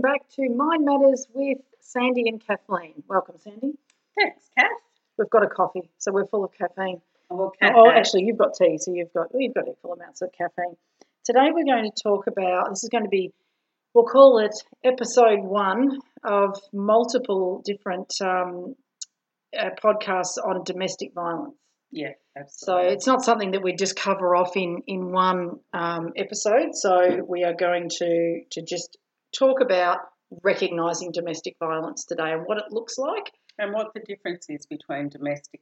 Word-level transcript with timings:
welcome 0.00 0.18
back 0.18 0.28
to 0.30 0.48
Mind 0.48 0.84
Matters 0.84 1.26
with 1.34 1.58
Sandy 1.80 2.28
and 2.28 2.44
Kathleen. 2.46 3.02
Welcome, 3.08 3.36
Sandy. 3.38 3.72
Thanks, 4.18 4.48
Kath. 4.56 4.66
We've 5.18 5.28
got 5.28 5.42
a 5.42 5.48
coffee, 5.48 5.90
so 5.98 6.12
we're 6.12 6.26
full 6.26 6.44
of 6.44 6.52
caffeine. 6.52 7.00
Oh, 7.30 7.52
Oh, 7.62 7.90
actually, 7.90 8.24
you've 8.24 8.38
got 8.38 8.54
tea, 8.54 8.78
so 8.78 8.92
you've 8.92 9.12
got 9.12 9.32
well, 9.32 9.40
you've 9.42 9.54
got 9.54 9.68
equal 9.68 9.92
amounts 9.92 10.22
of 10.22 10.30
caffeine. 10.32 10.76
Today, 11.24 11.48
we're 11.52 11.64
going 11.64 11.90
to 11.90 12.02
talk 12.02 12.26
about 12.26 12.70
this 12.70 12.82
is 12.82 12.88
going 12.90 13.04
to 13.04 13.10
be 13.10 13.32
we'll 13.94 14.04
call 14.04 14.38
it 14.38 14.54
episode 14.84 15.40
one 15.40 15.98
of 16.24 16.58
multiple 16.72 17.62
different 17.64 18.10
um, 18.22 18.74
uh, 19.58 19.70
podcasts 19.82 20.38
on 20.42 20.64
domestic 20.64 21.12
violence. 21.14 21.54
yeah, 21.90 22.12
absolutely. 22.36 22.88
So 22.88 22.92
it's 22.92 23.06
not 23.06 23.22
something 23.22 23.50
that 23.50 23.62
we 23.62 23.74
just 23.74 23.96
cover 23.96 24.34
off 24.34 24.56
in 24.56 24.78
in 24.86 25.12
one 25.12 25.60
um, 25.74 26.12
episode. 26.16 26.70
So 26.72 27.22
we 27.28 27.44
are 27.44 27.54
going 27.54 27.88
to 27.98 28.40
to 28.52 28.62
just 28.62 28.96
talk 29.32 29.60
about 29.60 29.98
recognizing 30.42 31.12
domestic 31.12 31.56
violence 31.58 32.04
today 32.04 32.32
and 32.32 32.42
what 32.46 32.58
it 32.58 32.70
looks 32.70 32.98
like. 32.98 33.32
and 33.58 33.74
what 33.74 33.92
the 33.92 34.00
difference 34.00 34.46
is 34.48 34.64
between 34.66 35.10
domestic 35.10 35.60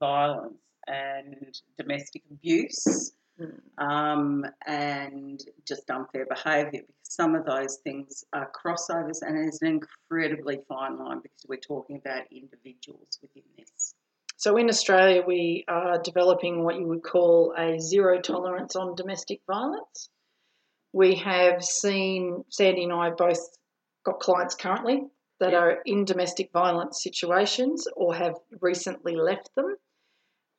violence 0.00 0.56
and 0.86 1.60
domestic 1.76 2.22
abuse 2.30 3.12
Mm. 3.40 3.58
um, 3.78 4.46
and 4.64 5.40
just 5.66 5.90
unfair 5.90 6.24
behaviour 6.24 6.82
because 6.86 6.94
some 7.02 7.34
of 7.34 7.44
those 7.44 7.78
things 7.78 8.24
are 8.32 8.48
crossovers 8.52 9.22
and 9.22 9.48
it's 9.48 9.60
an 9.60 9.66
incredibly 9.66 10.60
fine 10.68 10.96
line 11.00 11.18
because 11.20 11.44
we're 11.48 11.56
talking 11.58 11.96
about 11.96 12.22
individuals 12.30 13.18
within 13.20 13.42
this. 13.58 13.94
So 14.36 14.56
in 14.56 14.68
Australia, 14.68 15.24
we 15.26 15.64
are 15.66 15.98
developing 16.00 16.62
what 16.62 16.76
you 16.76 16.86
would 16.86 17.02
call 17.02 17.54
a 17.58 17.80
zero 17.80 18.20
tolerance 18.20 18.76
on 18.76 18.94
domestic 18.94 19.40
violence. 19.48 20.10
We 20.94 21.16
have 21.16 21.64
seen 21.64 22.44
Sandy 22.50 22.84
and 22.84 22.92
I 22.92 23.10
both 23.10 23.40
got 24.06 24.20
clients 24.20 24.54
currently 24.54 25.02
that 25.40 25.50
Yeah. 25.52 25.58
are 25.58 25.82
in 25.84 26.04
domestic 26.04 26.52
violence 26.52 27.02
situations 27.02 27.88
or 27.96 28.14
have 28.14 28.36
recently 28.60 29.16
left 29.16 29.50
them. 29.56 29.76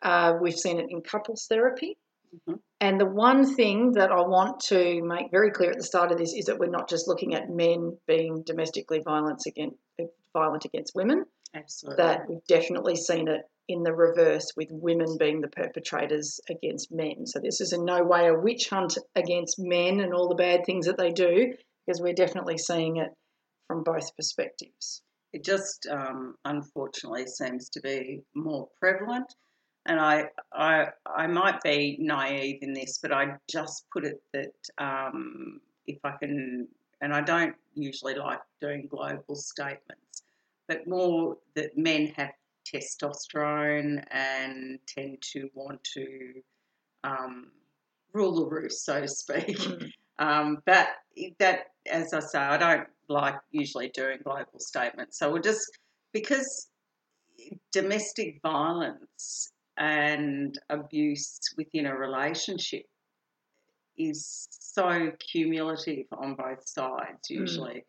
Uh, 0.01 0.33
we've 0.41 0.57
seen 0.57 0.77
it 0.79 0.87
in 0.89 1.01
couples 1.01 1.47
therapy. 1.47 1.97
Mhm. 2.33 2.59
And 2.81 2.99
the 2.99 3.05
one 3.05 3.55
thing 3.55 3.93
that 3.93 4.11
I 4.11 4.19
want 4.27 4.59
to 4.71 5.01
make 5.03 5.31
very 5.31 5.51
clear 5.51 5.71
at 5.71 5.77
the 5.77 5.83
start 5.85 6.11
of 6.11 6.17
this 6.17 6.33
is 6.33 6.45
that 6.45 6.59
we're 6.59 6.65
not 6.79 6.89
just 6.89 7.07
looking 7.07 7.33
at 7.33 7.49
men 7.49 7.97
being 8.05 8.43
domestically 8.43 8.99
violent 8.99 9.41
against, 9.45 9.77
violent 10.33 10.65
against 10.65 10.93
women 10.95 11.25
Absolutely. 11.53 12.03
that 12.03 12.27
we've 12.27 12.45
definitely 12.45 12.97
seen 12.97 13.29
it 13.29 13.49
in 13.67 13.83
the 13.83 13.93
reverse 13.93 14.51
with 14.55 14.67
women 14.71 15.17
being 15.17 15.41
the 15.41 15.47
perpetrators 15.47 16.39
against 16.49 16.91
men. 16.91 17.25
So 17.25 17.39
this 17.39 17.61
is 17.61 17.73
in 17.73 17.83
no 17.85 18.03
way 18.03 18.27
a 18.27 18.33
witch 18.33 18.69
hunt 18.69 18.97
against 19.15 19.57
men 19.59 19.99
and 19.99 20.13
all 20.13 20.29
the 20.29 20.35
bad 20.35 20.65
things 20.65 20.85
that 20.85 20.97
they 20.97 21.11
do, 21.11 21.53
because 21.85 22.01
we're 22.01 22.13
definitely 22.13 22.57
seeing 22.57 22.97
it 22.97 23.09
from 23.67 23.83
both 23.83 24.15
perspectives. 24.15 25.01
It 25.33 25.43
just 25.43 25.87
um, 25.91 26.35
unfortunately 26.45 27.25
seems 27.27 27.69
to 27.69 27.81
be 27.81 28.21
more 28.35 28.69
prevalent. 28.79 29.33
And 29.87 29.99
I, 29.99 30.25
I, 30.53 30.87
I 31.05 31.27
might 31.27 31.61
be 31.61 31.97
naive 31.99 32.59
in 32.61 32.73
this, 32.73 32.99
but 33.01 33.11
I 33.11 33.35
just 33.49 33.85
put 33.91 34.05
it 34.05 34.21
that 34.33 34.53
um, 34.77 35.59
if 35.85 35.97
I 36.03 36.13
can, 36.19 36.67
and 37.01 37.13
I 37.13 37.21
don't 37.21 37.55
usually 37.73 38.15
like 38.15 38.39
doing 38.61 38.87
global 38.89 39.35
statements, 39.35 40.23
but 40.67 40.87
more 40.87 41.37
that 41.55 41.77
men 41.77 42.07
have 42.15 42.31
testosterone 42.65 44.03
and 44.11 44.79
tend 44.87 45.21
to 45.33 45.49
want 45.53 45.83
to 45.93 46.33
um, 47.03 47.51
rule 48.13 48.35
the 48.35 48.45
roost, 48.45 48.85
so 48.85 49.01
to 49.01 49.07
speak. 49.07 49.57
Mm. 49.57 49.89
Um, 50.17 50.59
but 50.65 50.87
that, 51.39 51.71
as 51.91 52.13
I 52.13 52.21
say, 52.21 52.39
I 52.39 52.55
don't 52.55 52.87
like 53.09 53.35
usually 53.51 53.89
doing 53.89 54.19
global 54.23 54.59
statements. 54.59 55.19
So 55.19 55.29
we'll 55.29 55.41
just 55.41 55.59
because 56.13 56.69
domestic 57.73 58.39
violence 58.41 59.51
and 59.77 60.57
abuse 60.69 61.39
within 61.57 61.85
a 61.85 61.95
relationship 61.95 62.85
is 63.97 64.47
so 64.51 65.11
cumulative 65.19 66.05
on 66.13 66.35
both 66.35 66.65
sides. 66.67 67.29
Usually, 67.29 67.83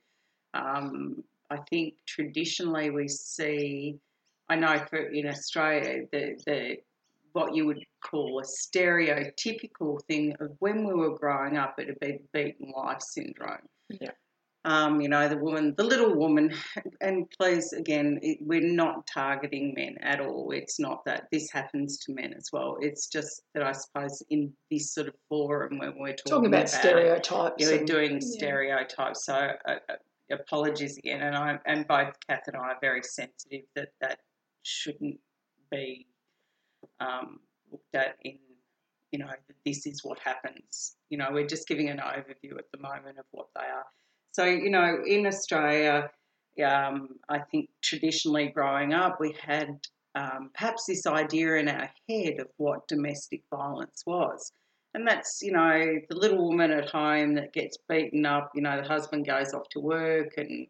um, 0.54 1.22
I 1.50 1.58
think 1.70 1.94
traditionally 2.06 2.90
we 2.90 3.08
see. 3.08 3.98
I 4.48 4.56
know 4.56 4.78
for 4.88 4.98
in 4.98 5.26
Australia 5.26 6.04
the 6.12 6.40
the 6.46 6.76
what 7.32 7.54
you 7.54 7.66
would 7.66 7.84
call 8.02 8.40
a 8.40 8.44
stereotypical 8.44 10.00
thing 10.06 10.34
of 10.40 10.52
when 10.60 10.86
we 10.86 10.94
were 10.94 11.18
growing 11.18 11.58
up, 11.58 11.74
it'd 11.78 12.00
be 12.00 12.18
beaten 12.32 12.72
wife 12.74 13.02
syndrome. 13.02 13.58
Yeah. 13.90 14.12
Um, 14.64 15.00
you 15.00 15.08
know, 15.08 15.28
the 15.28 15.36
woman, 15.36 15.74
the 15.76 15.84
little 15.84 16.14
woman, 16.16 16.52
and 17.00 17.26
please, 17.38 17.72
again, 17.72 18.18
it, 18.22 18.38
we're 18.40 18.60
not 18.66 19.06
targeting 19.06 19.74
men 19.76 19.96
at 20.00 20.18
all. 20.20 20.50
It's 20.50 20.80
not 20.80 21.04
that 21.04 21.28
this 21.30 21.50
happens 21.52 21.98
to 21.98 22.14
men 22.14 22.32
as 22.36 22.48
well. 22.52 22.78
It's 22.80 23.06
just 23.06 23.42
that 23.54 23.62
I 23.62 23.72
suppose 23.72 24.22
in 24.30 24.52
this 24.70 24.92
sort 24.92 25.06
of 25.08 25.14
forum 25.28 25.78
when 25.78 25.92
we're 25.98 26.14
talking, 26.14 26.30
Talking 26.30 26.46
about 26.46 26.64
it, 26.64 26.68
stereotypes. 26.70 27.54
yeah, 27.58 27.76
we're 27.76 27.84
doing 27.84 28.12
yeah. 28.14 28.18
stereotypes. 28.22 29.24
So 29.26 29.34
uh, 29.68 29.74
uh, 29.88 29.94
apologies 30.32 30.96
again, 30.96 31.20
and 31.20 31.36
I 31.36 31.58
and 31.66 31.86
both 31.86 32.14
Kath 32.28 32.48
and 32.48 32.56
I 32.56 32.70
are 32.70 32.78
very 32.80 33.02
sensitive 33.02 33.66
that 33.76 33.90
that 34.00 34.18
shouldn't 34.66 35.18
be 35.70 36.06
um, 37.00 37.40
looked 37.70 37.94
at 37.94 38.16
in 38.22 38.38
you 39.12 39.20
know 39.20 39.30
this 39.64 39.86
is 39.86 40.04
what 40.04 40.18
happens. 40.18 40.96
You 41.10 41.18
know, 41.18 41.28
we're 41.32 41.46
just 41.46 41.68
giving 41.68 41.88
an 41.88 41.98
overview 41.98 42.58
at 42.58 42.70
the 42.72 42.78
moment 42.80 43.18
of 43.18 43.24
what 43.30 43.46
they 43.54 43.62
are. 43.62 43.86
So 44.32 44.44
you 44.44 44.70
know, 44.70 44.98
in 45.06 45.26
Australia, 45.26 46.10
um, 46.64 47.08
I 47.28 47.38
think 47.38 47.70
traditionally 47.82 48.48
growing 48.48 48.92
up, 48.92 49.18
we 49.20 49.34
had 49.40 49.78
um, 50.16 50.50
perhaps 50.54 50.86
this 50.86 51.06
idea 51.06 51.56
in 51.56 51.68
our 51.68 51.90
head 52.08 52.40
of 52.40 52.48
what 52.56 52.88
domestic 52.88 53.42
violence 53.50 54.02
was. 54.06 54.52
And 54.94 55.06
that's, 55.06 55.42
you 55.42 55.52
know, 55.52 55.98
the 56.08 56.16
little 56.16 56.48
woman 56.48 56.70
at 56.70 56.88
home 56.88 57.34
that 57.34 57.52
gets 57.52 57.76
beaten 57.86 58.24
up, 58.24 58.50
you 58.54 58.62
know, 58.62 58.80
the 58.80 58.88
husband 58.88 59.26
goes 59.26 59.52
off 59.52 59.68
to 59.70 59.80
work 59.80 60.32
and, 60.38 60.66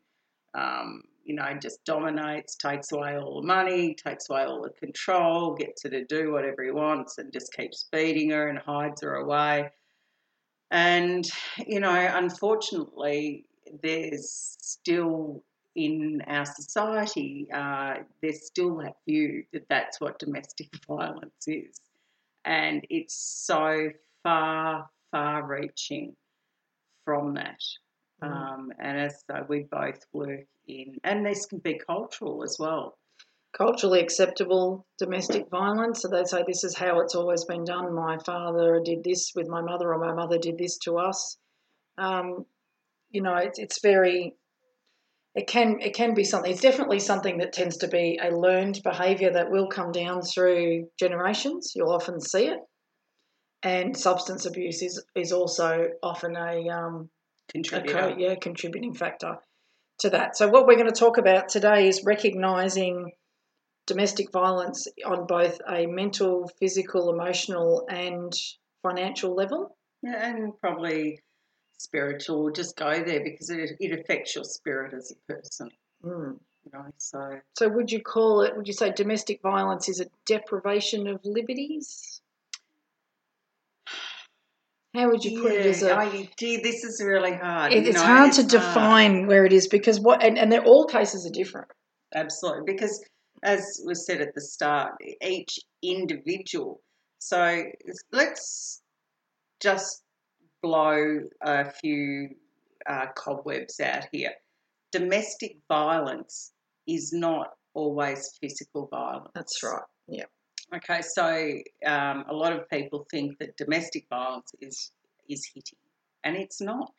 um, 0.54 1.02
you 1.26 1.34
know, 1.34 1.52
just 1.60 1.84
dominates, 1.84 2.56
takes 2.56 2.92
away 2.92 3.18
all 3.18 3.40
the 3.40 3.46
money, 3.46 3.94
takes 3.94 4.30
away 4.30 4.44
all 4.44 4.62
the 4.62 4.70
control, 4.70 5.54
gets 5.54 5.82
her 5.82 5.90
to 5.90 6.04
do 6.04 6.32
whatever 6.32 6.62
he 6.62 6.70
wants 6.70 7.18
and 7.18 7.32
just 7.32 7.52
keeps 7.52 7.88
beating 7.90 8.30
her 8.30 8.48
and 8.48 8.58
hides 8.60 9.02
her 9.02 9.16
away. 9.16 9.70
And, 10.70 11.28
you 11.66 11.80
know, 11.80 12.10
unfortunately, 12.14 13.44
there's 13.82 14.56
still 14.60 15.42
in 15.74 16.22
our 16.26 16.46
society, 16.46 17.48
uh, 17.52 17.96
there's 18.22 18.46
still 18.46 18.76
that 18.78 18.94
view 19.06 19.44
that 19.52 19.68
that's 19.68 20.00
what 20.00 20.18
domestic 20.18 20.68
violence 20.88 21.46
is. 21.46 21.80
And 22.44 22.86
it's 22.88 23.14
so 23.14 23.90
far, 24.22 24.88
far 25.10 25.46
reaching 25.46 26.14
from 27.04 27.34
that. 27.34 27.60
Mm. 28.22 28.32
Um, 28.32 28.72
and 28.78 28.98
as 28.98 29.24
though 29.28 29.44
we 29.48 29.66
both 29.70 30.00
work 30.12 30.46
in, 30.66 30.96
and 31.04 31.24
this 31.24 31.46
can 31.46 31.58
be 31.58 31.78
cultural 31.78 32.42
as 32.42 32.56
well. 32.58 32.96
culturally 33.56 34.00
acceptable 34.00 34.86
domestic 34.98 35.48
violence. 35.50 36.02
So 36.02 36.08
they 36.08 36.24
say 36.24 36.44
this 36.46 36.64
is 36.64 36.76
how 36.76 37.00
it's 37.00 37.14
always 37.14 37.44
been 37.44 37.64
done. 37.64 37.94
My 37.94 38.18
father 38.18 38.80
did 38.84 39.02
this 39.02 39.32
with 39.34 39.48
my 39.48 39.62
mother, 39.62 39.92
or 39.92 39.98
my 39.98 40.12
mother 40.12 40.38
did 40.38 40.58
this 40.58 40.78
to 40.78 40.98
us. 40.98 41.38
Um, 41.98 42.44
you 43.10 43.22
know, 43.22 43.36
it's, 43.36 43.58
it's 43.58 43.80
very. 43.80 44.34
It 45.34 45.46
can 45.46 45.80
it 45.82 45.94
can 45.94 46.14
be 46.14 46.24
something. 46.24 46.50
It's 46.50 46.62
definitely 46.62 46.98
something 46.98 47.38
that 47.38 47.52
tends 47.52 47.78
to 47.78 47.88
be 47.88 48.18
a 48.22 48.30
learned 48.30 48.80
behaviour 48.82 49.32
that 49.32 49.50
will 49.50 49.68
come 49.68 49.92
down 49.92 50.22
through 50.22 50.88
generations. 50.98 51.72
You'll 51.76 51.92
often 51.92 52.20
see 52.20 52.46
it, 52.46 52.58
and 53.62 53.94
substance 53.96 54.46
abuse 54.46 54.82
is 54.82 55.04
is 55.14 55.32
also 55.32 55.88
often 56.02 56.36
a 56.36 56.68
um, 56.70 57.10
a 57.15 57.15
Contributor. 57.62 57.98
co- 57.98 58.16
yeah, 58.18 58.34
contributing 58.34 58.94
factor 58.94 59.38
to 59.98 60.10
that. 60.10 60.36
So, 60.36 60.48
what 60.48 60.66
we're 60.66 60.76
going 60.76 60.92
to 60.92 60.98
talk 60.98 61.18
about 61.18 61.48
today 61.48 61.88
is 61.88 62.04
recognizing 62.04 63.12
domestic 63.86 64.32
violence 64.32 64.86
on 65.04 65.26
both 65.26 65.60
a 65.68 65.86
mental, 65.86 66.50
physical, 66.58 67.12
emotional, 67.12 67.86
and 67.88 68.32
financial 68.82 69.34
level. 69.34 69.76
Yeah, 70.02 70.28
and 70.28 70.58
probably 70.60 71.20
spiritual. 71.78 72.50
Just 72.50 72.76
go 72.76 73.02
there 73.02 73.22
because 73.22 73.50
it, 73.50 73.72
it 73.80 73.98
affects 73.98 74.34
your 74.34 74.44
spirit 74.44 74.94
as 74.94 75.12
a 75.12 75.32
person. 75.32 75.70
Mm. 76.04 76.38
You 76.64 76.72
know, 76.72 76.86
so 76.98 77.40
So, 77.56 77.68
would 77.68 77.92
you 77.92 78.02
call 78.02 78.42
it, 78.42 78.56
would 78.56 78.66
you 78.66 78.74
say 78.74 78.90
domestic 78.90 79.40
violence 79.40 79.88
is 79.88 80.00
a 80.00 80.06
deprivation 80.26 81.06
of 81.06 81.20
liberties? 81.24 82.15
How 84.96 85.10
would 85.10 85.24
you 85.24 85.42
put 85.42 85.52
it 85.52 85.66
as 85.66 85.82
a. 85.82 85.94
I, 85.94 86.28
gee, 86.38 86.56
this 86.56 86.82
is 86.82 87.02
really 87.04 87.34
hard. 87.34 87.72
It, 87.72 87.86
it's 87.86 87.96
know, 87.96 88.04
hard 88.04 88.32
to 88.32 88.40
it's 88.42 88.54
hard. 88.54 88.66
define 88.66 89.26
where 89.26 89.44
it 89.44 89.52
is 89.52 89.68
because 89.68 90.00
what, 90.00 90.22
and, 90.24 90.38
and 90.38 90.50
they're 90.50 90.64
all 90.64 90.86
cases 90.86 91.26
are 91.26 91.32
different. 91.32 91.68
Absolutely, 92.14 92.72
because 92.72 93.04
as 93.42 93.62
was 93.84 94.06
said 94.06 94.20
at 94.20 94.34
the 94.34 94.40
start, 94.40 94.92
each 95.22 95.58
individual. 95.82 96.80
So 97.18 97.62
let's 98.12 98.82
just 99.60 100.02
blow 100.62 101.20
a 101.42 101.70
few 101.70 102.30
uh, 102.88 103.06
cobwebs 103.14 103.80
out 103.80 104.04
here. 104.12 104.32
domestic 104.92 105.58
violence 105.68 106.52
is 106.86 107.12
not 107.12 107.48
always 107.74 108.30
physical 108.40 108.88
violence. 108.90 109.32
That's 109.34 109.62
right. 109.62 109.82
Yeah. 110.08 110.24
Okay, 110.74 111.00
so 111.00 111.52
um, 111.86 112.24
a 112.28 112.34
lot 112.34 112.52
of 112.52 112.68
people 112.68 113.06
think 113.10 113.38
that 113.38 113.56
domestic 113.56 114.06
violence 114.10 114.50
is 114.60 114.90
is 115.28 115.48
hitting, 115.54 115.78
and 116.24 116.36
it's 116.36 116.60
not. 116.60 116.92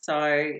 So 0.00 0.52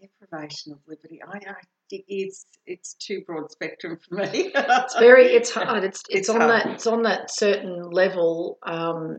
deprivation 0.00 0.72
of 0.72 0.78
liberty, 0.86 1.20
I, 1.22 1.36
I 1.36 1.54
it's 1.90 2.46
it's 2.66 2.94
too 2.94 3.22
broad 3.26 3.50
spectrum 3.50 3.98
for 3.98 4.14
me. 4.16 4.52
it's 4.54 4.98
very 4.98 5.26
it's 5.26 5.50
hard. 5.54 5.84
It's 5.84 6.02
it's, 6.08 6.20
It's 6.20 6.28
on 6.30 6.40
hard. 6.40 6.50
that 6.50 6.66
it's 6.74 6.86
on 6.86 7.02
that 7.02 7.30
certain 7.30 7.90
level. 7.90 8.58
Um, 8.62 9.18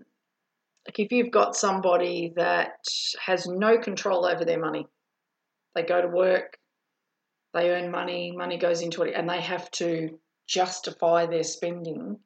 like 0.87 0.99
if 0.99 1.11
you've 1.11 1.31
got 1.31 1.55
somebody 1.55 2.33
that 2.37 2.77
has 3.23 3.45
no 3.45 3.77
control 3.77 4.25
over 4.25 4.44
their 4.45 4.59
money, 4.59 4.87
they 5.75 5.83
go 5.83 6.01
to 6.01 6.07
work, 6.07 6.57
they 7.53 7.69
earn 7.69 7.91
money, 7.91 8.31
money 8.35 8.57
goes 8.57 8.81
into 8.81 9.03
it, 9.03 9.13
and 9.15 9.29
they 9.29 9.41
have 9.41 9.69
to 9.71 10.17
justify 10.47 11.27
their 11.27 11.44
spending. 11.44 12.17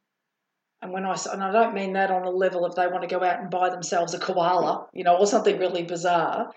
And 0.86 0.94
when 0.94 1.04
I 1.04 1.18
and 1.34 1.44
I 1.44 1.52
don't 1.52 1.74
mean 1.74 1.94
that 1.94 2.12
on 2.12 2.26
a 2.26 2.30
level 2.30 2.68
if 2.68 2.76
they 2.76 2.86
want 2.86 3.02
to 3.02 3.08
go 3.08 3.24
out 3.24 3.40
and 3.40 3.50
buy 3.50 3.72
themselves 3.72 4.14
a 4.14 4.20
koala, 4.20 4.86
you 4.94 5.04
know, 5.04 5.18
or 5.18 5.26
something 5.26 5.58
really 5.58 5.82
bizarre, 5.82 6.52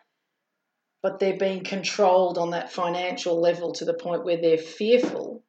but 1.03 1.19
they're 1.19 1.39
being 1.39 1.65
controlled 1.65 2.37
on 2.37 2.51
that 2.51 2.71
financial 2.71 3.41
level 3.41 3.73
to 3.73 3.87
the 3.87 3.95
point 3.95 4.27
where 4.27 4.37
they're 4.37 4.59
fearful 4.59 5.43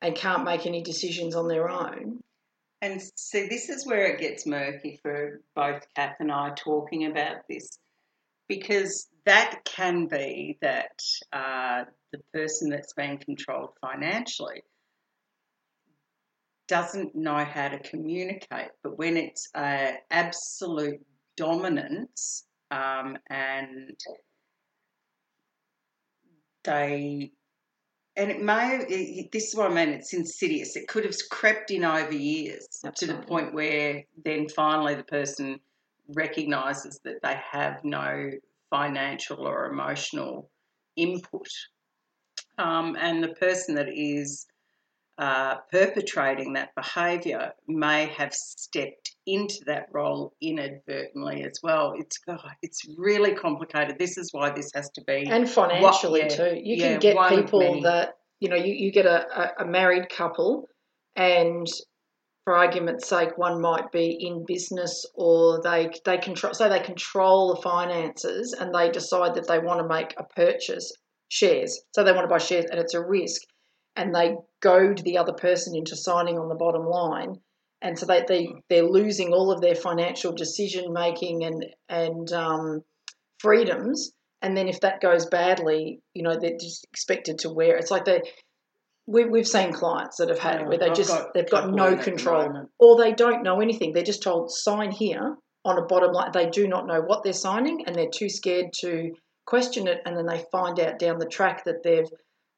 and 0.00 0.14
can't 0.14 0.44
make 0.44 0.66
any 0.66 0.84
decisions 0.84 1.34
on 1.34 1.48
their 1.48 1.68
own. 1.68 2.20
And 2.80 3.02
see, 3.16 3.48
this 3.48 3.68
is 3.68 3.84
where 3.84 4.06
it 4.06 4.20
gets 4.20 4.46
murky 4.46 5.00
for 5.02 5.40
both 5.56 5.84
Kath 5.96 6.14
and 6.20 6.30
I 6.30 6.50
talking 6.50 7.06
about 7.06 7.38
this, 7.50 7.76
because 8.48 9.08
that 9.26 9.62
can 9.64 10.06
be 10.06 10.58
that 10.62 11.00
uh, 11.32 11.86
the 12.12 12.20
person 12.32 12.70
that's 12.70 12.92
being 12.92 13.18
controlled 13.18 13.70
financially 13.80 14.62
doesn't 16.74 17.14
know 17.14 17.44
how 17.44 17.68
to 17.68 17.78
communicate. 17.78 18.70
But 18.82 18.98
when 18.98 19.16
it's 19.16 19.48
uh, 19.54 19.92
absolute 20.10 21.00
dominance 21.36 22.46
um, 22.72 23.16
and 23.30 23.96
they 26.64 27.30
and 28.16 28.30
it 28.32 28.42
may 28.42 28.84
it, 28.88 29.30
this 29.30 29.44
is 29.50 29.54
what 29.54 29.70
I 29.70 29.74
mean, 29.74 29.90
it's 29.90 30.14
insidious. 30.14 30.74
It 30.74 30.88
could 30.88 31.04
have 31.04 31.14
crept 31.30 31.70
in 31.70 31.84
over 31.84 32.12
years 32.12 32.66
to 32.96 33.06
the 33.06 33.18
point 33.28 33.54
where 33.54 34.02
then 34.24 34.48
finally 34.48 34.96
the 34.96 35.04
person 35.04 35.60
recognises 36.08 36.98
that 37.04 37.22
they 37.22 37.36
have 37.52 37.84
no 37.84 38.30
financial 38.70 39.46
or 39.46 39.66
emotional 39.66 40.50
input. 40.96 41.46
Um, 42.58 42.96
and 43.00 43.22
the 43.22 43.34
person 43.34 43.76
that 43.76 43.88
is 43.88 44.46
uh, 45.18 45.56
perpetrating 45.70 46.54
that 46.54 46.74
behaviour 46.74 47.52
may 47.68 48.06
have 48.06 48.34
stepped 48.34 49.14
into 49.26 49.60
that 49.66 49.86
role 49.92 50.34
inadvertently 50.40 51.44
as 51.44 51.60
well. 51.62 51.94
It's 51.96 52.18
God, 52.18 52.40
it's 52.62 52.82
really 52.98 53.34
complicated. 53.34 53.96
This 53.98 54.18
is 54.18 54.32
why 54.32 54.50
this 54.50 54.70
has 54.74 54.90
to 54.90 55.02
be 55.06 55.26
And 55.30 55.48
financially 55.48 56.20
yeah, 56.20 56.28
too. 56.28 56.60
You 56.62 56.76
yeah, 56.76 56.88
can 56.88 57.00
get 57.00 57.28
people 57.28 57.82
that, 57.82 58.16
you 58.40 58.48
know, 58.48 58.56
you, 58.56 58.74
you 58.74 58.92
get 58.92 59.06
a, 59.06 59.60
a, 59.60 59.64
a 59.64 59.66
married 59.66 60.08
couple 60.08 60.68
and 61.16 61.66
for 62.44 62.54
argument's 62.54 63.08
sake, 63.08 63.38
one 63.38 63.60
might 63.60 63.90
be 63.90 64.18
in 64.20 64.44
business 64.46 65.06
or 65.14 65.62
they 65.62 65.90
they 66.04 66.18
control 66.18 66.52
so 66.52 66.68
they 66.68 66.80
control 66.80 67.54
the 67.54 67.62
finances 67.62 68.52
and 68.52 68.74
they 68.74 68.90
decide 68.90 69.34
that 69.34 69.48
they 69.48 69.58
want 69.58 69.80
to 69.80 69.88
make 69.88 70.14
a 70.18 70.24
purchase 70.24 70.92
shares. 71.28 71.80
So 71.94 72.04
they 72.04 72.12
want 72.12 72.24
to 72.24 72.28
buy 72.28 72.38
shares 72.38 72.66
and 72.70 72.78
it's 72.78 72.94
a 72.94 73.04
risk. 73.04 73.42
And 73.96 74.14
they 74.14 74.34
goad 74.64 74.98
the 74.98 75.18
other 75.18 75.34
person 75.34 75.76
into 75.76 75.94
signing 75.94 76.38
on 76.38 76.48
the 76.48 76.54
bottom 76.54 76.86
line. 76.86 77.36
And 77.82 77.98
so 77.98 78.06
they, 78.06 78.24
they 78.26 78.48
they're 78.70 78.88
losing 78.88 79.32
all 79.32 79.52
of 79.52 79.60
their 79.60 79.74
financial 79.74 80.32
decision 80.32 80.92
making 80.92 81.44
and 81.44 81.66
and 81.88 82.32
um, 82.32 82.82
freedoms. 83.38 84.12
And 84.40 84.56
then 84.56 84.68
if 84.68 84.80
that 84.80 85.00
goes 85.00 85.26
badly, 85.26 86.00
you 86.14 86.22
know, 86.22 86.38
they're 86.40 86.58
just 86.58 86.86
expected 86.90 87.40
to 87.40 87.50
wear. 87.50 87.76
It's 87.76 87.90
like 87.90 88.06
they 88.06 88.22
we, 89.06 89.26
we've 89.26 89.46
seen 89.46 89.72
clients 89.72 90.16
that 90.16 90.30
have 90.30 90.38
had 90.38 90.56
it 90.56 90.60
Yeah, 90.62 90.68
where 90.68 90.78
they 90.78 90.88
I've 90.88 90.96
just 90.96 91.10
got 91.10 91.34
they've 91.34 91.50
got 91.50 91.70
no 91.70 91.88
in 91.88 91.92
at 91.94 91.98
the 91.98 92.04
control 92.04 92.68
or 92.78 92.96
they 92.96 93.12
don't 93.12 93.42
know 93.42 93.60
anything. 93.60 93.92
They're 93.92 94.02
just 94.02 94.22
told 94.22 94.50
sign 94.50 94.90
here 94.90 95.36
on 95.64 95.78
a 95.78 95.86
bottom 95.86 96.12
line. 96.12 96.30
They 96.32 96.48
do 96.48 96.66
not 96.66 96.86
know 96.86 97.02
what 97.02 97.22
they're 97.22 97.32
signing 97.34 97.84
and 97.86 97.94
they're 97.94 98.08
too 98.12 98.30
scared 98.30 98.72
to 98.80 99.12
question 99.46 99.88
it. 99.88 100.00
And 100.06 100.16
then 100.16 100.26
they 100.26 100.44
find 100.50 100.80
out 100.80 100.98
down 100.98 101.18
the 101.18 101.26
track 101.26 101.64
that 101.64 101.82
they've 101.82 102.08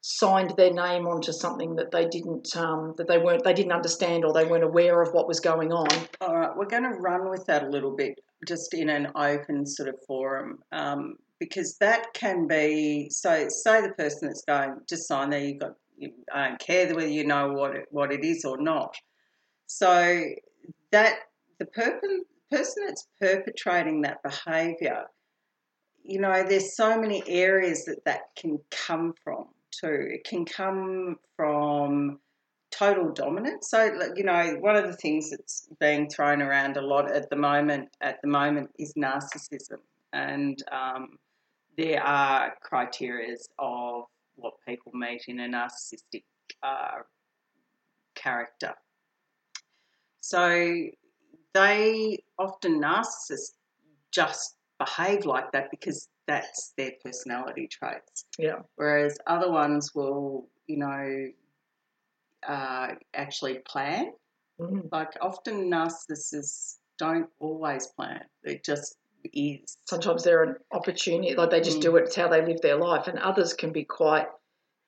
signed 0.01 0.53
their 0.55 0.71
name 0.71 1.07
onto 1.07 1.31
something 1.31 1.75
that 1.75 1.91
they 1.91 2.07
didn't 2.07 2.55
um, 2.55 2.93
that 2.97 3.07
they 3.07 3.17
weren't 3.17 3.43
they 3.43 3.53
didn't 3.53 3.71
understand 3.71 4.23
or 4.23 4.33
they 4.33 4.45
weren't 4.45 4.63
aware 4.63 5.01
of 5.01 5.13
what 5.13 5.27
was 5.27 5.39
going 5.39 5.71
on. 5.71 5.87
All 6.21 6.35
right, 6.35 6.55
we're 6.55 6.65
going 6.65 6.83
to 6.83 6.97
run 6.99 7.29
with 7.29 7.45
that 7.47 7.63
a 7.63 7.69
little 7.69 7.95
bit, 7.95 8.19
just 8.47 8.73
in 8.73 8.89
an 8.89 9.11
open 9.15 9.65
sort 9.65 9.89
of 9.89 9.95
forum, 10.07 10.59
um, 10.71 11.15
because 11.39 11.77
that 11.79 12.13
can 12.13 12.47
be. 12.47 13.09
So, 13.11 13.47
say 13.49 13.81
the 13.81 13.93
person 13.97 14.29
that's 14.29 14.43
going, 14.43 14.77
just 14.87 15.07
sign 15.07 15.29
there. 15.29 15.39
You've 15.39 15.59
got. 15.59 15.73
You, 15.97 16.11
I 16.31 16.49
don't 16.49 16.59
care 16.59 16.93
whether 16.93 17.07
you 17.07 17.25
know 17.25 17.53
what 17.53 17.75
it, 17.75 17.85
what 17.89 18.13
it 18.13 18.23
is 18.23 18.45
or 18.45 18.61
not. 18.61 18.95
So 19.65 20.23
that 20.91 21.15
the 21.59 21.65
person 21.65 22.23
person 22.51 22.83
that's 22.85 23.07
perpetrating 23.19 24.01
that 24.01 24.23
behaviour, 24.23 25.05
you 26.03 26.21
know, 26.21 26.45
there's 26.47 26.77
so 26.77 27.01
many 27.01 27.23
areas 27.27 27.83
that 27.85 28.05
that 28.05 28.21
can 28.37 28.59
come 28.69 29.13
from 29.23 29.47
too. 29.79 30.07
It 30.11 30.23
can 30.23 30.45
come 30.45 31.17
from 31.35 32.19
total 32.71 33.11
dominance. 33.11 33.69
So, 33.69 33.99
you 34.15 34.23
know, 34.23 34.57
one 34.59 34.75
of 34.75 34.87
the 34.87 34.95
things 34.95 35.29
that's 35.29 35.67
being 35.79 36.09
thrown 36.09 36.41
around 36.41 36.77
a 36.77 36.81
lot 36.81 37.11
at 37.11 37.29
the 37.29 37.35
moment 37.35 37.89
at 38.01 38.21
the 38.21 38.27
moment 38.27 38.71
is 38.77 38.93
narcissism, 38.93 39.79
and 40.13 40.61
um, 40.71 41.17
there 41.77 42.03
are 42.03 42.55
criterias 42.69 43.47
of 43.59 44.05
what 44.35 44.53
people 44.67 44.91
meet 44.93 45.23
in 45.27 45.39
a 45.39 45.47
narcissistic 45.47 46.23
uh, 46.63 47.01
character. 48.15 48.73
So 50.21 50.87
they 51.53 52.19
often 52.37 52.81
narcissists 52.81 53.53
just 54.11 54.55
behave 54.79 55.25
like 55.25 55.51
that 55.53 55.71
because 55.71 56.07
that's 56.27 56.73
their 56.77 56.91
personality 57.03 57.67
traits. 57.67 58.25
Yeah. 58.37 58.59
Whereas 58.75 59.17
other 59.25 59.49
ones 59.51 59.95
will, 59.95 60.49
you 60.67 60.77
know, 60.77 61.27
uh, 62.47 62.95
actually 63.13 63.59
plan. 63.59 64.13
Mhm. 64.59 64.89
Like 64.91 65.13
often 65.21 65.69
narcissists 65.69 66.77
don't 66.97 67.29
always 67.39 67.87
plan. 67.87 68.23
It 68.43 68.63
just 68.63 68.97
is. 69.33 69.77
Sometimes 69.85 70.23
they're 70.23 70.43
an 70.43 70.55
opportunity, 70.71 71.35
like 71.35 71.49
they 71.49 71.61
just 71.61 71.79
Mm. 71.79 71.81
do 71.81 71.95
it. 71.97 72.03
It's 72.05 72.15
how 72.15 72.27
they 72.27 72.45
live 72.45 72.61
their 72.61 72.77
life, 72.77 73.07
and 73.07 73.19
others 73.19 73.53
can 73.53 73.71
be 73.71 73.83
quite 73.83 74.27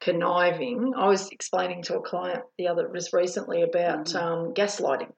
conniving. 0.01 0.93
I 0.95 1.07
was 1.07 1.29
explaining 1.29 1.83
to 1.83 1.97
a 1.97 2.01
client 2.01 2.43
the 2.57 2.67
other 2.67 2.89
just 2.93 3.11
recently 3.13 3.61
about 3.63 4.05
Mhm. 4.05 4.15
um, 4.15 4.53
gaslighting. 4.53 5.13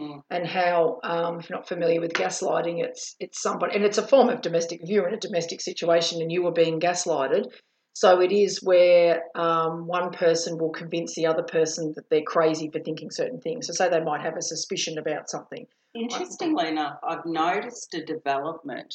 Mm. 0.00 0.22
and 0.30 0.46
how, 0.46 0.98
um, 1.02 1.40
if 1.40 1.50
you're 1.50 1.58
not 1.58 1.68
familiar 1.68 2.00
with 2.00 2.14
gaslighting, 2.14 2.82
it's 2.82 3.16
it's 3.20 3.42
somebody, 3.42 3.76
and 3.76 3.84
it's 3.84 3.98
a 3.98 4.06
form 4.06 4.30
of 4.30 4.40
domestic. 4.40 4.82
If 4.82 4.88
you're 4.88 5.06
in 5.06 5.14
a 5.14 5.18
domestic 5.18 5.60
situation 5.60 6.22
and 6.22 6.32
you 6.32 6.42
were 6.42 6.52
being 6.52 6.80
gaslighted, 6.80 7.52
so 7.92 8.20
it 8.22 8.32
is 8.32 8.62
where 8.62 9.24
um, 9.34 9.86
one 9.86 10.10
person 10.10 10.56
will 10.56 10.70
convince 10.70 11.14
the 11.14 11.26
other 11.26 11.42
person 11.42 11.92
that 11.96 12.08
they're 12.08 12.22
crazy 12.22 12.70
for 12.70 12.80
thinking 12.80 13.10
certain 13.10 13.40
things. 13.40 13.66
So, 13.66 13.74
say 13.74 13.90
they 13.90 14.00
might 14.00 14.22
have 14.22 14.36
a 14.38 14.42
suspicion 14.42 14.96
about 14.96 15.28
something. 15.28 15.66
Interestingly 15.94 16.68
enough, 16.68 16.98
I've 17.06 17.26
noticed 17.26 17.92
a 17.94 18.02
development 18.04 18.94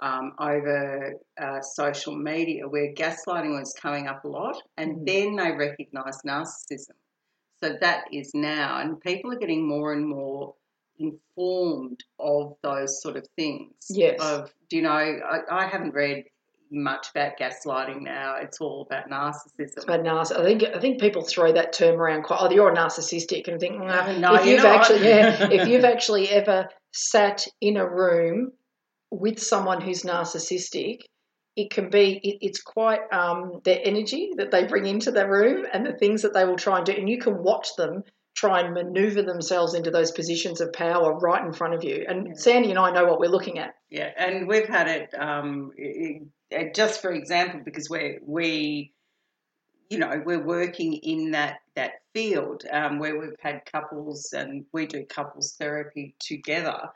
um, 0.00 0.32
over 0.40 1.14
uh, 1.40 1.60
social 1.60 2.16
media 2.16 2.66
where 2.66 2.92
gaslighting 2.94 3.56
was 3.56 3.72
coming 3.80 4.08
up 4.08 4.24
a 4.24 4.28
lot, 4.28 4.56
and 4.78 4.96
Mhm. 4.96 5.06
then 5.06 5.36
they 5.36 5.52
recognised 5.52 6.22
narcissism. 6.26 6.96
So 7.62 7.76
that 7.80 8.04
is 8.12 8.32
now, 8.34 8.80
and 8.80 9.00
people 9.00 9.32
are 9.32 9.38
getting 9.38 9.66
more 9.68 9.92
and 9.92 10.08
more 10.08 10.54
informed 10.98 12.00
of 12.18 12.56
those 12.62 13.02
sort 13.02 13.16
of 13.16 13.26
things. 13.36 13.72
Yes. 13.88 14.18
Of 14.20 14.52
do 14.68 14.76
you 14.76 14.82
know? 14.82 14.90
I, 14.90 15.40
I 15.50 15.66
haven't 15.66 15.94
read 15.94 16.24
much 16.70 17.08
about 17.10 17.32
gaslighting 17.38 18.02
now. 18.02 18.36
It's 18.40 18.60
all 18.60 18.86
about 18.88 19.10
narcissism. 19.10 19.86
But 19.86 20.02
narciss- 20.04 20.38
I 20.38 20.44
think 20.44 20.64
I 20.74 20.80
think 20.80 21.00
people 21.00 21.22
throw 21.22 21.52
that 21.52 21.72
term 21.72 22.00
around 22.00 22.22
quite. 22.22 22.38
Oh, 22.40 22.50
you're 22.50 22.72
a 22.72 22.76
narcissistic, 22.76 23.48
and 23.48 23.58
think, 23.58 23.78
nah, 23.78 24.12
no, 24.18 24.34
if 24.34 24.46
you've 24.46 24.62
not. 24.62 24.80
actually, 24.80 25.08
yeah, 25.08 25.48
if 25.50 25.68
you've 25.68 25.84
actually 25.84 26.28
ever 26.28 26.68
sat 26.92 27.46
in 27.60 27.76
a 27.76 27.88
room 27.88 28.52
with 29.10 29.40
someone 29.42 29.80
who's 29.80 30.02
narcissistic, 30.02 31.00
it 31.62 31.70
can 31.70 31.90
be, 31.90 32.18
it, 32.18 32.38
it's 32.46 32.60
quite 32.60 33.00
um, 33.12 33.60
their 33.64 33.80
energy 33.82 34.32
that 34.36 34.50
they 34.50 34.64
bring 34.64 34.86
into 34.86 35.10
the 35.10 35.28
room 35.28 35.66
and 35.72 35.84
the 35.86 35.92
things 35.92 36.22
that 36.22 36.34
they 36.34 36.44
will 36.44 36.56
try 36.56 36.78
and 36.78 36.86
do, 36.86 36.92
and 36.92 37.08
you 37.08 37.18
can 37.18 37.42
watch 37.42 37.74
them 37.76 38.04
try 38.34 38.60
and 38.60 38.72
maneuver 38.74 39.22
themselves 39.22 39.74
into 39.74 39.90
those 39.90 40.12
positions 40.12 40.60
of 40.60 40.72
power 40.72 41.18
right 41.18 41.44
in 41.44 41.52
front 41.52 41.74
of 41.74 41.84
you. 41.84 42.04
And 42.08 42.28
Yeah. 42.28 42.34
Sandy 42.34 42.70
and 42.70 42.78
I 42.78 42.90
know 42.92 43.04
what 43.04 43.20
we're 43.20 43.28
looking 43.28 43.58
at. 43.58 43.74
Yeah, 43.90 44.10
and 44.16 44.46
we've 44.46 44.68
had 44.68 44.88
it 44.88 45.14
um, 45.18 45.72
i- 45.78 46.20
uh, 46.56 46.64
just 46.74 47.02
for 47.02 47.12
example, 47.12 47.60
because 47.64 47.90
we're 47.90 48.18
we 48.24 48.92
you 49.88 49.98
know 49.98 50.22
we're 50.24 50.44
working 50.44 50.94
in 50.94 51.32
that 51.32 51.60
that 51.74 51.92
field 52.14 52.64
um, 52.70 52.98
where 52.98 53.18
we've 53.18 53.38
had 53.40 53.64
couples 53.66 54.32
and 54.32 54.64
we 54.72 54.86
do 54.86 55.04
couples 55.04 55.54
therapy 55.58 56.14
together 56.20 56.88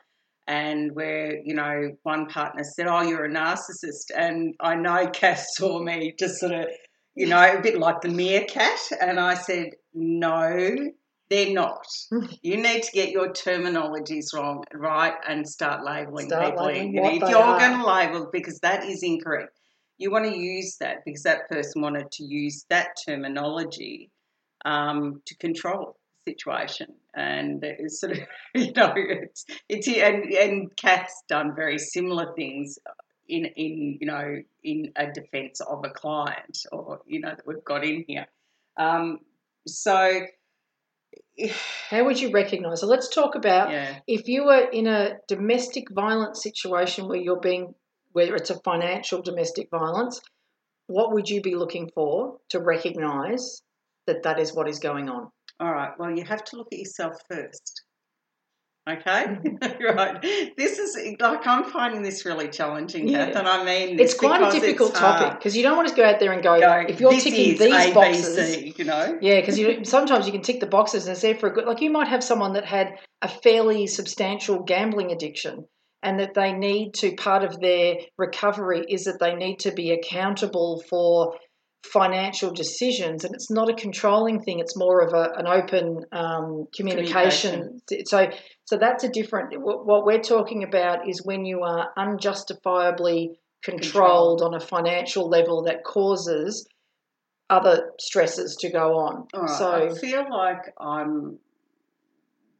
and 0.47 0.93
where 0.95 1.39
you 1.43 1.53
know 1.55 1.91
one 2.03 2.27
partner 2.27 2.63
said 2.63 2.87
oh 2.87 3.01
you're 3.01 3.25
a 3.25 3.29
narcissist. 3.29 4.11
And 4.15 4.55
i 4.59 4.75
know 4.75 5.07
Kath 5.13 5.45
saw 5.55 5.81
me 5.81 6.13
just 6.17 6.39
sort 6.39 6.53
of 6.53 6.65
you 7.15 7.27
know 7.27 7.57
a 7.57 7.61
bit 7.61 7.77
like 7.79 8.01
the 8.01 8.09
meerkat. 8.09 8.79
And 9.01 9.19
i 9.19 9.33
said 9.33 9.69
no 9.93 10.75
they're 11.29 11.53
not. 11.53 11.85
You 12.43 12.57
need 12.57 12.83
to 12.83 12.91
get 12.91 13.09
your 13.09 13.29
terminologies 13.29 14.33
wrong 14.33 14.63
right 14.73 15.15
and 15.27 15.47
start 15.47 15.83
labeling 15.83 16.27
Start 16.27 16.51
people. 16.51 16.65
labelling 16.67 16.95
in. 16.95 17.01
what 17.03 17.13
if 17.13 17.29
you're 17.29 17.39
are. 17.39 17.59
going 17.59 17.79
to 17.79 17.85
label 17.85 18.29
because 18.31 18.59
that 18.59 18.85
is 18.85 19.01
incorrect. 19.01 19.59
You 19.97 20.11
want 20.11 20.25
to 20.25 20.37
use 20.37 20.77
that 20.81 20.97
because 21.05 21.23
that 21.23 21.49
person 21.49 21.81
wanted 21.81 22.11
to 22.11 22.23
use 22.23 22.65
that 22.69 22.89
terminology 23.07 24.11
um, 24.65 25.21
to 25.25 25.35
control 25.37 25.97
situation. 26.27 26.93
And 27.15 27.63
it's 27.63 27.99
sort 28.01 28.13
of, 28.13 28.19
you 28.55 28.71
know, 28.73 28.93
it's, 28.95 29.45
it's 29.69 29.87
and, 29.87 30.31
and 30.33 30.75
Kath's 30.75 31.23
done 31.29 31.55
very 31.55 31.77
similar 31.77 32.33
things 32.35 32.77
in, 33.27 33.45
in, 33.45 33.97
you 34.01 34.07
know, 34.07 34.35
in 34.63 34.91
a 34.95 35.11
defense 35.11 35.61
of 35.61 35.83
a 35.85 35.89
client 35.89 36.59
or, 36.71 37.01
you 37.05 37.21
know, 37.21 37.29
that 37.29 37.47
we've 37.47 37.63
got 37.63 37.83
in 37.83 38.05
here. 38.07 38.27
Um, 38.77 39.19
so, 39.67 40.25
How 41.89 42.03
would 42.05 42.19
you 42.19 42.31
recognise? 42.31 42.81
So 42.81 42.87
let's 42.87 43.09
talk 43.09 43.35
about 43.35 43.71
yeah, 43.71 43.99
if 44.07 44.27
you 44.27 44.45
were 44.45 44.69
in 44.71 44.87
a 44.87 45.17
domestic 45.27 45.89
violence 45.91 46.41
situation 46.41 47.07
where 47.07 47.17
you're 47.17 47.39
being, 47.39 47.73
whether 48.13 48.35
it's 48.35 48.49
a 48.49 48.59
financial 48.59 49.21
domestic 49.21 49.69
violence, 49.69 50.21
what 50.87 51.13
would 51.13 51.29
you 51.29 51.41
be 51.41 51.55
looking 51.55 51.89
for 51.93 52.37
to 52.49 52.59
recognise 52.59 53.61
that 54.07 54.23
that 54.23 54.39
is 54.39 54.53
what 54.53 54.69
is 54.69 54.79
going 54.79 55.09
on? 55.09 55.31
All 55.59 55.71
right. 55.71 55.91
Well, 55.97 56.11
you 56.11 56.23
have 56.25 56.43
to 56.45 56.57
look 56.57 56.67
at 56.71 56.79
yourself 56.79 57.13
first. 57.29 57.83
Okay, 58.87 59.25
right. 59.95 60.21
This 60.57 60.77
is 60.77 60.95
like 61.19 61.47
I'm 61.47 61.63
finding 61.63 62.03
this 62.03 62.23
really 62.23 62.49
challenging, 62.49 63.07
Yeah. 63.07 63.25
Kath, 63.25 63.35
and 63.37 63.47
I 63.47 63.63
mean 63.65 63.99
It's 63.99 64.13
quite 64.13 64.43
a 64.43 64.51
difficult 64.51 64.93
topic 64.93 65.27
uh, 65.27 65.33
because 65.35 65.57
you 65.57 65.63
don't 65.63 65.75
want 65.75 65.89
to 65.89 65.95
go 65.95 66.05
out 66.05 66.19
there 66.19 66.31
and 66.31 66.43
go, 66.43 66.59
Go, 66.59 66.85
if 66.87 66.99
you're 66.99 67.11
ticking 67.11 67.57
these 67.57 67.61
ABC, 67.61 67.93
boxes. 67.95 68.77
you 68.77 68.85
know. 68.85 69.17
Yeah, 69.21 69.39
because 69.39 69.57
you 69.57 69.83
sometimes 69.85 70.27
you 70.27 70.31
can 70.31 70.43
tick 70.43 70.59
the 70.59 70.67
boxes 70.67 71.07
and 71.07 71.17
say 71.17 71.33
for 71.33 71.49
a 71.49 71.53
good 71.53 71.65
like 71.65 71.81
you 71.81 71.89
might 71.89 72.09
have 72.09 72.23
someone 72.23 72.53
that 72.53 72.65
had 72.65 72.99
a 73.23 73.27
fairly 73.27 73.87
substantial 73.87 74.61
gambling 74.61 75.11
addiction 75.11 75.65
and 76.03 76.19
that 76.19 76.35
they 76.35 76.53
need 76.53 76.93
to 76.93 77.15
part 77.15 77.43
of 77.43 77.59
their 77.59 77.95
recovery 78.19 78.85
is 78.87 79.05
that 79.05 79.17
they 79.19 79.33
need 79.33 79.57
to 79.61 79.71
be 79.71 79.93
accountable 79.93 80.83
for 80.87 81.33
financial 81.91 82.51
decisions 82.51 83.23
and 83.23 83.33
it's 83.35 83.51
not 83.51 83.69
a 83.69 83.73
controlling 83.73 84.41
thing 84.41 84.59
it's 84.59 84.75
more 84.75 85.01
of 85.01 85.13
a, 85.13 85.31
an 85.37 85.47
open 85.47 86.03
um, 86.11 86.67
communication. 86.75 87.79
so 88.05 88.29
so 88.65 88.77
that's 88.77 89.03
a 89.03 89.09
different 89.09 89.59
what 89.61 89.85
what 89.85 90.05
we're 90.05 90.21
talking 90.21 90.63
about 90.63 91.07
is 91.07 91.23
when 91.23 91.45
you 91.45 91.61
are 91.61 91.91
unjustifiably 91.97 93.37
controlled 93.63 94.41
on 94.41 94.53
a 94.53 94.59
financial 94.59 95.27
level 95.27 95.63
that 95.63 95.83
causes 95.83 96.67
other 97.49 97.91
stresses 97.99 98.55
to 98.57 98.71
go 98.71 98.97
on. 98.97 99.27
Right, 99.35 99.49
So 99.49 99.71
I 99.71 99.93
feel 99.93 100.25
like 100.29 100.73
I'm 100.79 101.39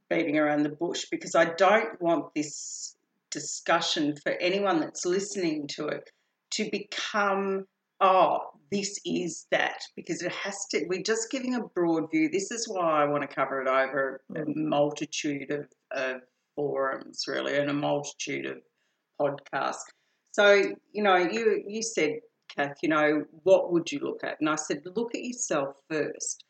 beating 0.10 0.38
around 0.38 0.63
the 0.63 0.70
bush 0.70 1.05
because 1.12 1.36
I 1.36 1.46
don't 1.46 2.00
want 2.01 2.34
this 2.36 2.96
discussion 3.32 4.15
for 4.15 4.32
anyone 4.34 4.79
that's 4.79 5.05
listening 5.05 5.67
to 5.75 5.88
it 5.88 6.10
to 6.51 6.70
become, 6.72 7.65
oh, 8.00 8.39
this 8.72 9.00
is 9.05 9.48
that, 9.51 9.79
because 9.95 10.22
it 10.22 10.31
has 10.31 10.65
to, 10.72 10.86
we're 10.88 11.01
just 11.01 11.31
giving 11.31 11.55
a 11.55 11.62
broad 11.62 12.10
view. 12.12 12.29
This 12.29 12.51
is 12.51 12.67
why 12.67 13.03
I 13.03 13.05
want 13.05 13.22
to 13.27 13.36
cover 13.36 13.62
it 13.62 13.67
over 13.67 14.22
a 14.36 14.39
mm. 14.39 14.55
multitude 14.55 15.51
of, 15.51 15.67
of 15.91 16.22
forums, 16.55 17.24
really, 17.27 17.57
and 17.57 17.69
a 17.69 17.74
multitude 17.74 18.45
of 18.45 18.57
podcasts. 19.19 19.84
So, 20.31 20.63
you 20.91 21.03
know, 21.03 21.17
you, 21.17 21.63
you 21.67 21.81
said, 21.81 22.19
Kath, 22.55 22.77
you 22.81 22.89
know, 22.89 23.25
what 23.43 23.72
would 23.72 23.91
you 23.91 24.00
look 24.00 24.24
at? 24.24 24.38
And 24.39 24.50
I 24.50 24.55
said, 24.55 24.81
look 24.95 25.15
at 25.15 25.24
yourself 25.24 25.75
first. 25.89 26.43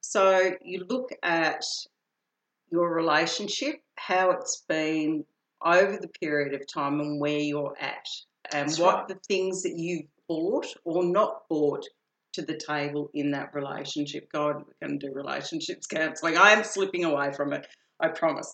So 0.00 0.52
you 0.62 0.84
look 0.88 1.10
at 1.22 1.64
your 2.70 2.92
relationship, 2.94 3.76
how 3.96 4.30
it's 4.30 4.64
been 4.68 5.24
over 5.64 5.98
the 6.00 6.08
period 6.20 6.54
of 6.54 6.66
time 6.72 7.00
and 7.00 7.20
where 7.20 7.38
you're 7.38 7.74
at, 7.80 8.06
and 8.52 8.68
That's 8.68 8.78
what 8.78 8.94
right. 8.94 9.08
the 9.08 9.18
things 9.26 9.62
that 9.62 9.74
you've 9.76 10.06
brought 10.28 10.66
or 10.84 11.04
not 11.04 11.48
brought 11.48 11.84
to 12.34 12.42
the 12.42 12.58
table 12.58 13.10
in 13.14 13.30
that 13.32 13.54
relationship. 13.54 14.30
God, 14.32 14.56
we're 14.56 14.86
going 14.86 14.98
to 15.00 15.08
do 15.08 15.14
relationships 15.14 15.86
counselling. 15.86 16.36
I 16.36 16.50
am 16.50 16.64
slipping 16.64 17.04
away 17.04 17.32
from 17.32 17.52
it, 17.52 17.66
I 18.00 18.08
promise. 18.08 18.52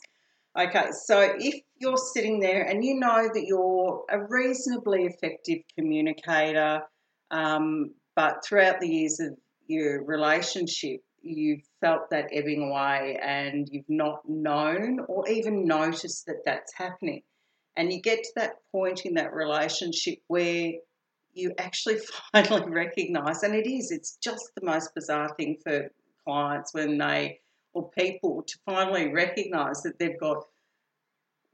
Okay, 0.59 0.91
so 1.07 1.35
if 1.39 1.61
you're 1.79 1.97
sitting 1.97 2.39
there 2.39 2.63
and 2.63 2.85
you 2.85 3.01
know 3.01 3.29
that 3.33 3.45
you're 3.47 4.05
a 4.11 4.19
reasonably 4.29 5.05
effective 5.05 5.61
communicator, 5.79 6.83
um, 7.31 7.95
but 8.15 8.45
throughout 8.45 8.79
the 8.81 8.89
years 8.89 9.19
of 9.19 9.37
your 9.67 10.05
relationship, 10.05 11.01
you've 11.23 11.63
felt 11.81 12.11
that 12.11 12.29
ebbing 12.33 12.69
away 12.69 13.19
and 13.23 13.69
you've 13.71 13.89
not 13.89 14.21
known 14.29 15.01
or 15.09 15.29
even 15.29 15.65
noticed 15.67 16.27
that 16.27 16.45
that's 16.45 16.75
happening. 16.75 17.23
And 17.77 17.91
you 17.91 18.03
get 18.03 18.23
to 18.23 18.33
that 18.37 18.57
point 18.71 19.07
in 19.07 19.15
that 19.15 19.33
relationship 19.33 20.19
where 20.27 20.73
you 21.35 21.53
actually 21.59 21.99
finally 22.33 22.71
recognize, 22.71 23.43
and 23.43 23.55
it 23.55 23.67
is, 23.67 23.91
it's 23.91 24.17
just 24.23 24.51
the 24.55 24.65
most 24.65 24.95
bizarre 24.95 25.35
thing 25.37 25.57
for 25.63 25.91
clients 26.25 26.75
when 26.75 26.99
they, 26.99 27.41
or 27.73 27.91
people, 27.91 28.43
to 28.43 28.59
finally 28.65 29.13
recognize 29.13 29.83
that 29.83 29.99
they've 29.99 30.21
got 30.21 30.45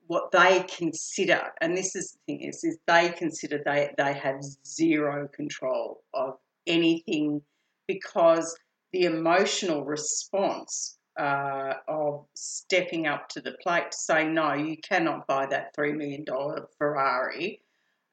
what 0.07 0.31
they 0.33 0.65
consider, 0.75 1.53
and 1.61 1.77
this 1.77 1.95
is 1.95 2.13
the 2.13 2.19
thing 2.33 2.49
is, 2.49 2.65
is 2.65 2.79
they 2.87 3.11
consider 3.11 3.61
they, 3.65 3.93
they 3.99 4.15
have 4.15 4.43
zero 4.67 5.29
control 5.29 6.03
of 6.15 6.39
anything 6.67 7.43
because 7.87 8.57
the 8.93 9.05
emotional 9.05 9.85
response 9.85 10.99
uh, 11.19 11.75
of 11.89 12.25
stepping 12.35 13.07
up 13.07 13.29
to 13.29 13.41
the 13.41 13.53
plate 13.63 13.91
to 13.91 13.99
say, 13.99 14.25
no, 14.25 14.55
you 14.55 14.77
cannot 14.79 15.27
buy 15.27 15.47
that 15.47 15.77
$3 15.77 15.97
million 15.97 16.25
Ferrari. 16.79 17.61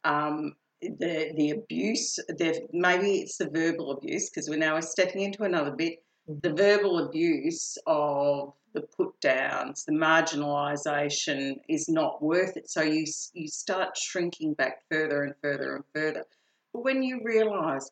Um, 0.03 0.55
the, 0.99 1.31
the 1.35 1.51
abuse, 1.51 2.15
the, 2.27 2.67
maybe 2.71 3.19
it's 3.19 3.37
the 3.37 3.49
verbal 3.49 3.91
abuse, 3.91 4.29
because 4.29 4.49
we're 4.49 4.57
now 4.57 4.79
stepping 4.79 5.21
into 5.21 5.43
another 5.43 5.71
bit. 5.71 6.03
Mm-hmm. 6.29 6.39
The 6.47 6.53
verbal 6.53 7.05
abuse 7.05 7.77
of 7.87 8.53
the 8.73 8.81
put 8.81 9.19
downs, 9.21 9.85
the 9.85 9.93
marginalisation 9.93 11.55
is 11.69 11.87
not 11.87 12.21
worth 12.21 12.57
it. 12.57 12.69
So 12.69 12.81
you, 12.81 13.05
you 13.33 13.47
start 13.47 13.97
shrinking 13.97 14.53
back 14.53 14.83
further 14.91 15.23
and 15.23 15.33
further 15.41 15.75
and 15.75 15.83
further. 15.93 16.25
But 16.73 16.83
when 16.83 17.03
you 17.03 17.21
realise, 17.23 17.89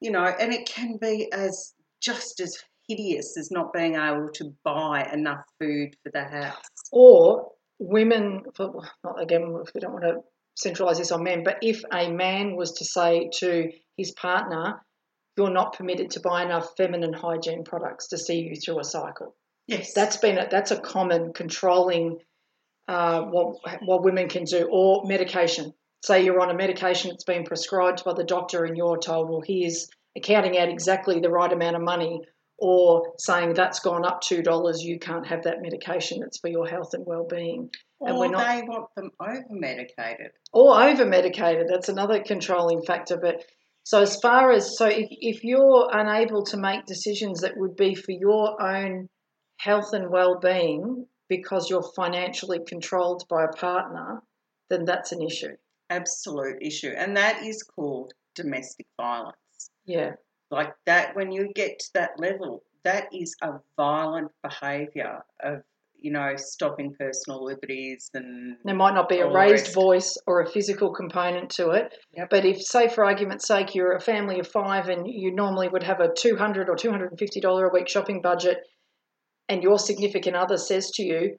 you 0.00 0.10
know, 0.10 0.24
and 0.24 0.52
it 0.52 0.66
can 0.66 0.96
be 0.96 1.30
as 1.32 1.74
just 2.00 2.40
as 2.40 2.56
hideous 2.88 3.36
as 3.38 3.50
not 3.50 3.72
being 3.72 3.96
able 3.96 4.28
to 4.34 4.54
buy 4.62 5.08
enough 5.12 5.44
food 5.58 5.96
for 6.02 6.10
the 6.10 6.24
house. 6.24 6.64
or 6.92 7.50
women 7.78 8.42
for, 8.54 8.82
not 9.02 9.20
again 9.20 9.42
if 9.66 9.74
we 9.74 9.80
don't 9.80 9.92
want 9.92 10.04
to 10.04 10.22
centralize 10.54 10.98
this 10.98 11.12
on 11.12 11.22
men 11.22 11.42
but 11.44 11.58
if 11.62 11.82
a 11.92 12.10
man 12.10 12.56
was 12.56 12.72
to 12.72 12.84
say 12.84 13.28
to 13.32 13.70
his 13.96 14.12
partner 14.12 14.80
you're 15.36 15.50
not 15.50 15.76
permitted 15.76 16.10
to 16.10 16.20
buy 16.20 16.42
enough 16.44 16.76
feminine 16.76 17.12
hygiene 17.12 17.64
products 17.64 18.08
to 18.08 18.18
see 18.18 18.40
you 18.40 18.54
through 18.56 18.80
a 18.80 18.84
cycle 18.84 19.34
Yes. 19.66 19.94
that's 19.94 20.18
been 20.18 20.36
a, 20.38 20.46
that's 20.50 20.70
a 20.70 20.78
common 20.78 21.32
controlling 21.32 22.18
uh, 22.86 23.22
what 23.22 23.56
what 23.82 24.04
women 24.04 24.28
can 24.28 24.44
do 24.44 24.68
or 24.70 25.04
medication 25.06 25.72
say 26.04 26.22
you're 26.22 26.40
on 26.40 26.50
a 26.50 26.54
medication 26.54 27.10
that's 27.10 27.24
been 27.24 27.44
prescribed 27.44 28.04
by 28.04 28.12
the 28.12 28.24
doctor 28.24 28.64
and 28.64 28.76
you're 28.76 28.98
told 28.98 29.30
well 29.30 29.42
here's 29.44 29.88
accounting 30.16 30.58
out 30.58 30.68
exactly 30.68 31.18
the 31.18 31.30
right 31.30 31.52
amount 31.52 31.76
of 31.76 31.82
money 31.82 32.20
or 32.58 33.14
saying 33.18 33.52
that's 33.54 33.80
gone 33.80 34.04
up 34.04 34.20
two 34.20 34.42
dollars 34.42 34.82
you 34.82 34.98
can't 34.98 35.26
have 35.26 35.42
that 35.42 35.60
medication 35.60 36.22
it's 36.24 36.38
for 36.38 36.48
your 36.48 36.66
health 36.66 36.90
and 36.94 37.04
well-being 37.06 37.68
and 38.00 38.16
or 38.16 38.20
we're 38.20 38.28
not- 38.28 38.46
they 38.46 38.62
want 38.62 38.86
them 38.96 39.10
over 39.20 39.44
medicated. 39.50 40.30
or 40.52 40.80
over 40.82 41.04
medicated 41.04 41.66
that's 41.68 41.88
another 41.88 42.22
controlling 42.22 42.82
factor 42.82 43.16
but 43.16 43.44
so 43.82 44.00
as 44.00 44.18
far 44.20 44.50
as 44.52 44.78
so 44.78 44.86
if, 44.86 45.06
if 45.10 45.42
you're 45.44 45.88
unable 45.92 46.44
to 46.44 46.56
make 46.56 46.84
decisions 46.86 47.40
that 47.40 47.56
would 47.56 47.76
be 47.76 47.94
for 47.94 48.12
your 48.12 48.60
own 48.62 49.08
health 49.58 49.92
and 49.92 50.10
well-being 50.10 51.06
because 51.28 51.68
you're 51.70 51.90
financially 51.96 52.60
controlled 52.66 53.24
by 53.28 53.44
a 53.44 53.56
partner 53.56 54.22
then 54.70 54.84
that's 54.84 55.12
an 55.12 55.20
issue 55.22 55.54
Absolute 55.90 56.56
issue. 56.62 56.92
And 56.96 57.16
that 57.18 57.44
is 57.44 57.62
called 57.62 58.14
domestic 58.34 58.86
violence. 58.98 59.36
yeah 59.84 60.12
Like 60.54 60.72
that, 60.86 61.14
when 61.16 61.32
you 61.32 61.50
get 61.54 61.78
to 61.78 61.90
that 61.94 62.10
level, 62.18 62.62
that 62.84 63.08
is 63.12 63.34
a 63.42 63.52
violent 63.76 64.30
behaviour 64.42 65.24
of, 65.42 65.62
you 65.98 66.12
know, 66.12 66.34
stopping 66.36 66.94
personal 66.98 67.44
liberties 67.44 68.10
and 68.14 68.56
There 68.64 68.74
might 68.74 68.94
not 68.94 69.08
be 69.08 69.18
a 69.18 69.30
raised 69.30 69.66
rest. 69.68 69.74
voice 69.74 70.18
or 70.26 70.42
a 70.42 70.50
physical 70.50 70.92
component 70.92 71.50
to 71.50 71.70
it. 71.70 71.94
Yep. 72.16 72.30
But 72.30 72.44
if, 72.44 72.62
say, 72.62 72.88
for 72.88 73.04
argument's 73.04 73.46
sake, 73.46 73.74
you're 73.74 73.96
a 73.96 74.00
family 74.00 74.38
of 74.38 74.46
five 74.46 74.88
and 74.88 75.06
you 75.06 75.34
normally 75.34 75.68
would 75.68 75.82
have 75.82 76.00
a 76.00 76.12
200 76.14 76.68
or 76.68 76.76
$250 76.76 77.68
a 77.68 77.72
week 77.72 77.88
shopping 77.88 78.20
budget, 78.20 78.58
and 79.48 79.62
your 79.62 79.78
significant 79.78 80.36
other 80.36 80.56
says 80.56 80.90
to 80.92 81.02
you, 81.02 81.36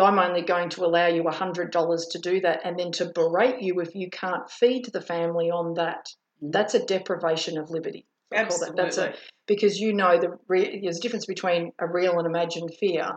I'm 0.00 0.18
only 0.18 0.42
going 0.42 0.68
to 0.70 0.84
allow 0.84 1.08
you 1.08 1.24
$100 1.24 2.00
to 2.12 2.18
do 2.20 2.40
that, 2.42 2.60
and 2.64 2.78
then 2.78 2.92
to 2.92 3.10
berate 3.12 3.60
you 3.60 3.80
if 3.80 3.94
you 3.94 4.08
can't 4.10 4.48
feed 4.48 4.84
the 4.92 5.00
family 5.00 5.50
on 5.50 5.74
that. 5.74 6.06
Mm. 6.42 6.52
That's 6.52 6.74
a 6.74 6.84
deprivation 6.84 7.58
of 7.58 7.70
liberty. 7.70 8.06
I 8.32 8.44
call 8.44 8.58
that. 8.58 8.68
absolutely. 8.68 8.82
That's 8.82 8.98
a 8.98 9.14
because 9.46 9.78
you 9.78 9.92
know 9.92 10.18
the 10.18 10.38
re- 10.48 10.80
there's 10.82 10.98
a 10.98 11.00
difference 11.00 11.26
between 11.26 11.72
a 11.78 11.86
real 11.86 12.18
and 12.18 12.26
imagined 12.26 12.74
fear. 12.78 13.10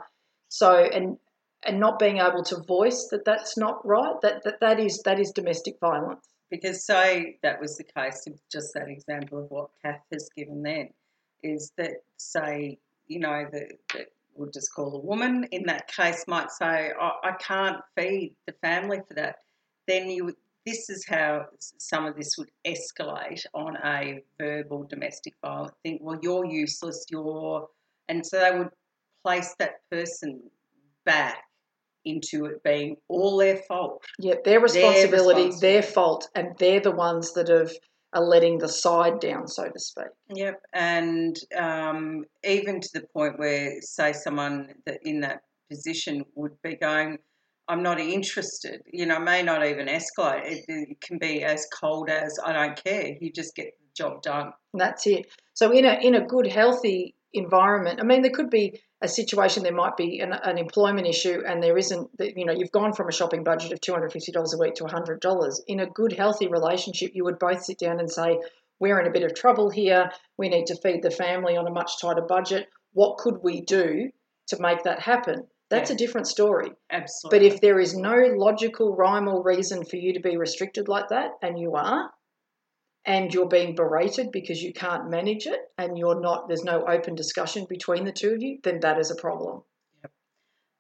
So 0.50 0.76
and 0.76 1.18
and 1.64 1.80
not 1.80 2.00
being 2.00 2.18
able 2.18 2.44
to 2.44 2.64
voice 2.64 3.08
that 3.12 3.26
that's 3.26 3.58
not 3.58 3.86
right. 3.86 4.16
That 4.22 4.44
that, 4.44 4.60
that 4.62 4.80
is 4.80 5.02
that 5.04 5.20
is 5.20 5.32
domestic 5.32 5.76
violence. 5.80 6.28
Because 6.50 6.86
say 6.86 7.38
that 7.44 7.62
was 7.62 7.78
the 7.78 7.86
case 7.86 8.26
of 8.28 8.34
just 8.52 8.74
that 8.74 8.90
example 8.90 9.40
of 9.40 9.50
what 9.50 9.70
Kath 9.84 10.02
has 10.12 10.30
given 10.36 10.64
then, 10.64 10.90
is 11.44 11.72
that 11.78 11.92
say, 12.18 12.78
you 13.08 13.20
know, 13.20 13.46
that 13.52 14.08
we'll 14.36 14.52
just 14.52 14.74
call 14.74 14.96
a 14.96 15.00
woman 15.00 15.46
in 15.52 15.64
that 15.68 15.88
case 15.88 16.26
might 16.28 16.52
say, 16.52 16.92
oh, 17.00 17.12
I 17.24 17.34
can't 17.34 17.78
feed 17.96 18.36
the 18.48 18.54
family 18.62 19.00
for 19.08 19.14
that. 19.14 19.38
Then 19.88 20.10
you 20.10 20.36
this 20.66 20.90
is 20.90 21.06
how 21.08 21.46
some 21.78 22.06
of 22.06 22.16
this 22.16 22.36
would 22.38 22.52
escalate 22.66 23.44
on 23.54 23.78
a 23.84 24.24
verbal 24.40 24.86
domestic 24.90 25.34
violence 25.44 25.74
thing. 25.84 26.00
Well, 26.02 26.20
you're 26.22 26.46
useless, 26.46 27.06
you're 27.10 27.68
and 28.10 28.26
so 28.26 28.40
they 28.40 28.58
would 28.58 28.70
place 29.24 29.56
that 29.60 29.76
person 29.90 30.42
back 31.06 31.44
into 32.06 32.46
it 32.46 32.64
being 32.64 32.98
all 33.08 33.38
their 33.38 33.58
fault. 33.58 34.04
Yeah, 34.20 34.36
their 34.44 34.60
responsibility, 34.60 35.46
responsible. 35.46 35.62
their 35.62 35.84
fault, 35.84 36.30
and 36.36 36.50
they're 36.58 36.80
the 36.80 36.92
ones 36.92 37.34
that 37.34 37.48
have 37.48 37.72
are 38.14 38.24
letting 38.24 38.58
the 38.58 38.68
side 38.68 39.20
down, 39.22 39.48
so 39.48 39.70
to 39.70 39.80
speak. 39.80 40.08
Yep, 40.34 40.62
and 40.74 41.38
um, 41.58 42.26
even 42.44 42.82
to 42.82 42.90
the 42.94 43.08
point 43.14 43.40
where, 43.40 43.80
say, 43.82 44.12
someone 44.12 44.74
that 44.86 45.00
in 45.04 45.22
that 45.22 45.42
position 45.70 46.26
would 46.36 46.62
be 46.62 46.76
going, 46.76 47.20
"I'm 47.72 47.84
not 47.90 48.00
interested." 48.00 48.78
You 49.00 49.06
know, 49.06 49.20
may 49.20 49.42
not 49.44 49.66
even 49.66 49.88
escalate. 49.88 50.44
It, 50.52 50.66
it 50.68 51.02
can 51.06 51.18
be 51.18 51.34
as 51.54 51.68
cold 51.80 52.10
as, 52.10 52.32
"I 52.44 52.52
don't 52.54 52.84
care." 52.84 53.08
You 53.22 53.32
just 53.32 53.56
get 53.56 53.70
the 53.80 53.90
job 54.02 54.22
done. 54.22 54.48
That's 54.74 55.08
it. 55.08 55.24
So 55.54 55.72
in 55.72 55.86
a 55.86 55.94
in 56.08 56.14
a 56.16 56.28
good 56.34 56.48
healthy 56.48 57.16
environment, 57.34 58.00
I 58.02 58.04
mean, 58.04 58.22
there 58.24 58.38
could 58.40 58.50
be 58.50 58.66
a 59.02 59.08
situation. 59.08 59.64
There 59.64 59.82
might 59.84 59.96
be 59.96 60.20
an, 60.20 60.34
an 60.34 60.58
employment 60.58 61.08
issue, 61.08 61.38
and 61.48 61.64
there 61.64 61.78
isn't. 61.84 62.10
You 62.20 62.46
know, 62.46 62.58
you've 62.60 62.80
gone 62.80 62.94
from 62.94 63.08
a 63.08 63.18
shopping 63.20 63.44
budget 63.44 63.72
of 63.72 63.80
two 63.80 63.94
hundred 63.94 64.12
fifty 64.12 64.32
dollars 64.32 64.54
a 64.54 64.58
week 64.58 64.76
to 64.76 64.86
hundred 64.86 65.22
dollars. 65.22 65.56
In 65.68 65.80
a 65.80 65.94
good 66.00 66.14
healthy 66.14 66.48
relationship, 66.48 67.12
you 67.14 67.24
would 67.24 67.40
both 67.40 67.64
sit 67.64 67.80
down 67.80 68.00
and 68.02 68.12
say, 68.12 68.40
"We're 68.80 69.00
in 69.00 69.08
a 69.08 69.16
bit 69.18 69.24
of 69.24 69.34
trouble 69.34 69.70
here. 69.70 70.12
We 70.38 70.50
need 70.50 70.68
to 70.68 70.82
feed 70.84 71.02
the 71.04 71.18
family 71.24 71.56
on 71.58 71.68
a 71.68 71.78
much 71.80 72.02
tighter 72.02 72.26
budget. 72.38 72.68
What 72.94 73.18
could 73.18 73.38
we 73.42 73.62
do 73.62 74.12
to 74.48 74.62
make 74.68 74.84
that 74.84 75.00
happen?" 75.00 75.48
That's 75.72 75.90
Yeah. 75.90 75.96
a 75.96 75.98
different 75.98 76.28
story. 76.28 76.72
Absolutely. 76.90 77.40
But 77.40 77.46
if 77.46 77.62
there 77.62 77.80
is 77.80 77.96
no 77.96 78.16
logical 78.36 78.94
rhyme 78.94 79.30
or 79.30 79.42
reason 79.42 79.86
for 79.86 79.96
you 79.96 80.14
to 80.14 80.20
be 80.20 80.36
restricted 80.36 80.90
like 80.90 81.08
that, 81.10 81.32
and 81.42 81.58
you 81.58 81.76
are, 81.76 82.12
and 83.06 83.34
you're 83.34 83.48
being 83.48 83.74
berated 83.74 84.32
because 84.32 84.62
you 84.62 84.74
can't 84.74 85.10
manage 85.10 85.48
it, 85.48 85.62
and 85.78 85.98
you're 85.98 86.20
not, 86.20 86.50
there's 86.50 86.66
no 86.66 86.86
open 86.86 87.16
discussion 87.16 87.66
between 87.70 88.04
the 88.04 88.12
two 88.12 88.34
of 88.34 88.44
you, 88.44 88.60
then 88.64 88.82
that 88.82 89.00
is 89.00 89.12
a 89.12 89.16
problem. 89.16 89.64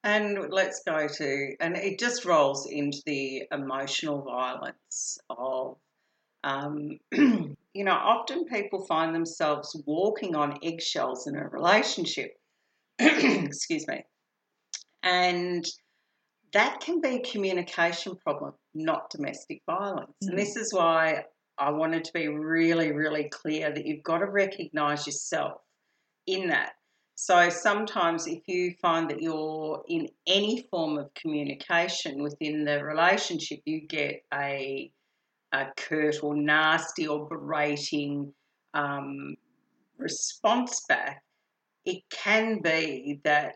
And 0.04 0.52
let's 0.52 0.84
go 0.84 1.08
to, 1.08 1.56
and 1.60 1.78
it 1.78 1.98
just 1.98 2.26
rolls 2.26 2.66
into 2.70 3.02
the 3.06 3.44
emotional 3.52 4.24
violence 4.24 5.20
of, 5.30 5.78
um, 6.44 7.00
you 7.12 7.56
know, 7.86 7.94
often 7.94 8.46
people 8.46 8.86
find 8.88 9.16
themselves 9.16 9.80
walking 9.86 10.36
on 10.36 10.60
eggshells 10.64 11.28
in 11.28 11.36
a 11.36 11.48
relationship. 11.48 12.34
Excuse 13.00 13.88
me. 13.88 14.04
And 15.04 15.66
that 16.54 16.80
can 16.82 17.02
be 17.02 17.16
a 17.16 17.32
communication 17.32 18.16
problem, 18.18 18.54
not 18.74 19.10
domestic 19.10 19.62
violence. 19.66 20.12
Mm. 20.24 20.30
And 20.30 20.40
this 20.40 20.56
is 20.56 20.74
why 20.74 21.24
I 21.58 21.72
wanted 21.72 22.04
to 22.06 22.14
be 22.14 22.28
really, 22.28 22.92
really 22.92 23.30
clear 23.30 23.72
that 23.74 23.86
you've 23.86 24.04
got 24.04 24.20
to 24.20 24.28
recognize 24.28 25.06
yourself 25.06 25.62
in 26.28 26.50
that. 26.50 26.74
So 27.16 27.50
sometimes, 27.50 28.26
if 28.26 28.48
you 28.48 28.74
find 28.82 29.10
that 29.10 29.22
you're 29.22 29.84
in 29.88 30.08
any 30.26 30.68
form 30.72 30.98
of 30.98 31.14
communication 31.14 32.24
within 32.24 32.66
the 32.66 32.84
relationship, 32.84 33.60
you 33.66 33.88
get 33.88 34.24
a, 34.34 34.92
a 35.52 35.68
curt 35.78 36.24
or 36.24 36.36
nasty 36.36 37.08
or 37.08 37.28
berating 37.28 38.34
um, 38.74 39.36
response 40.00 40.82
back. 40.90 41.22
It 41.86 42.02
can 42.10 42.60
be 42.62 43.20
that 43.24 43.56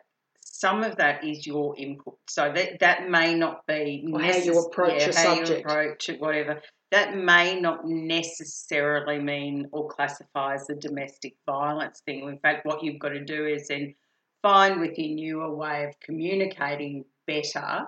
some 0.65 0.83
of 0.83 0.95
that 0.97 1.23
is 1.23 1.45
your 1.45 1.75
input. 1.77 2.17
So 2.27 2.51
that 2.55 2.79
that 2.79 3.09
may 3.09 3.35
not 3.35 3.65
be 3.67 4.07
Or 4.11 4.19
how 4.21 4.35
you 4.37 4.59
approach 4.59 5.01
yeah, 5.01 5.09
a 5.09 5.13
subject. 5.13 5.49
you 5.49 5.55
approach 5.57 6.09
it, 6.09 6.19
whatever. 6.21 6.61
That 6.91 7.15
may 7.15 7.59
not 7.59 7.79
necessarily 7.85 9.19
mean 9.19 9.67
or 9.71 9.87
classify 9.89 10.55
as 10.55 10.69
a 10.69 10.75
domestic 10.75 11.33
violence 11.45 12.01
thing. 12.05 12.27
In 12.27 12.39
fact, 12.39 12.65
what 12.65 12.83
you've 12.83 12.99
got 12.99 13.09
to 13.09 13.23
do 13.23 13.45
is 13.45 13.67
then 13.67 13.95
find 14.41 14.79
within 14.79 15.17
you 15.17 15.41
a 15.41 15.53
way 15.53 15.85
of 15.85 15.99
communicating 15.99 17.05
better. 17.27 17.85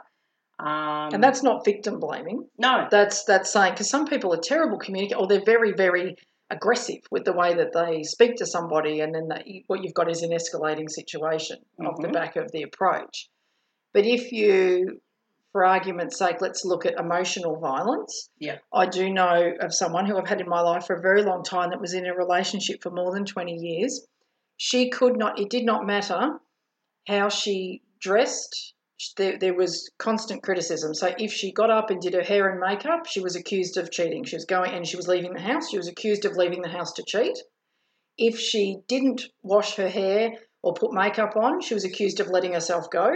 Um, 0.59 1.13
And 1.13 1.23
that's 1.23 1.43
not 1.43 1.63
victim 1.63 1.99
blaming. 1.99 2.39
no, 2.57 2.87
That's 2.89 3.23
that's 3.25 3.49
saying 3.51 3.73
because 3.73 3.89
some 3.89 4.07
people 4.07 4.33
are 4.33 4.41
terrible 4.53 4.79
communicators, 4.79 5.21
or 5.21 5.27
they're 5.27 5.45
very 5.55 5.71
very 5.73 6.15
aggressive 6.49 7.01
with 7.11 7.25
the 7.25 7.33
way 7.33 7.53
that 7.53 7.73
they 7.73 8.03
speak 8.03 8.35
to 8.37 8.45
somebody, 8.45 9.01
and 9.01 9.13
then 9.13 9.27
they, 9.27 9.63
what 9.67 9.83
you've 9.83 9.93
got 9.93 10.09
is 10.09 10.21
an 10.23 10.31
escalating 10.31 10.89
situation 10.89 11.57
off 11.85 11.99
the 12.01 12.07
Mhm. 12.07 12.13
back 12.13 12.35
of 12.35 12.51
the 12.51 12.63
approach. 12.63 13.29
But 13.93 14.05
if 14.05 14.31
you, 14.31 15.01
for 15.51 15.65
argument's 15.65 16.17
sake, 16.17 16.39
let's 16.39 16.63
look 16.63 16.85
at 16.85 16.99
emotional 16.99 17.57
violence. 17.59 18.29
Yeah. 18.39 18.59
I 18.73 18.85
do 18.85 19.09
know 19.09 19.53
of 19.59 19.73
someone 19.73 20.05
who 20.05 20.17
I've 20.17 20.27
had 20.27 20.41
in 20.41 20.47
my 20.47 20.61
life 20.61 20.85
for 20.85 20.95
a 20.95 21.01
very 21.01 21.23
long 21.23 21.43
time 21.43 21.71
that 21.71 21.81
was 21.81 21.93
in 21.93 22.05
a 22.05 22.15
relationship 22.15 22.81
for 22.81 22.91
more 22.91 23.11
than 23.11 23.25
20 23.25 23.53
years. 23.53 24.05
She 24.57 24.89
could 24.89 25.17
not, 25.17 25.39
it 25.39 25.49
did 25.49 25.65
not 25.65 25.85
matter 25.85 26.39
how 27.07 27.29
she 27.29 27.81
dressed. 27.99 28.73
There, 29.15 29.37
there 29.37 29.53
was 29.53 29.91
constant 29.99 30.41
criticism. 30.41 30.93
So 30.95 31.13
if 31.19 31.31
she 31.31 31.51
got 31.51 31.69
up 31.69 31.91
and 31.91 32.01
did 32.01 32.15
her 32.15 32.23
hair 32.23 32.49
and 32.49 32.59
makeup, 32.59 33.05
she 33.05 33.19
was 33.19 33.35
accused 33.35 33.77
of 33.77 33.91
cheating. 33.91 34.23
She 34.23 34.35
was 34.35 34.45
going 34.45 34.71
and 34.71 34.87
she 34.87 34.97
was 34.97 35.07
leaving 35.07 35.33
the 35.33 35.41
house. 35.41 35.69
She 35.69 35.77
was 35.77 35.87
accused 35.87 36.25
of 36.25 36.35
leaving 36.35 36.63
the 36.63 36.69
house 36.69 36.93
to 36.93 37.03
cheat. 37.05 37.37
If 38.17 38.39
she 38.39 38.77
didn't 38.87 39.23
wash 39.43 39.75
her 39.75 39.89
hair 39.89 40.31
or 40.63 40.73
put 40.73 40.93
makeup 40.93 41.35
on, 41.35 41.61
she 41.61 41.75
was 41.75 41.85
accused 41.85 42.19
of 42.19 42.29
letting 42.29 42.53
herself 42.53 42.89
go. 42.89 43.11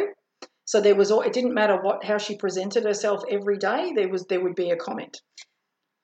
So 0.65 0.79
there 0.79 0.95
was 0.95 1.11
all. 1.11 1.21
It 1.21 1.33
didn't 1.33 1.55
matter 1.55 1.77
what 1.81 2.03
how 2.03 2.17
she 2.19 2.37
presented 2.37 2.83
herself 2.83 3.23
every 3.29 3.57
day. 3.57 3.91
There 3.95 4.07
was 4.07 4.25
there 4.25 4.41
would 4.41 4.55
be 4.55 4.69
a 4.69 4.77
comment. 4.77 5.19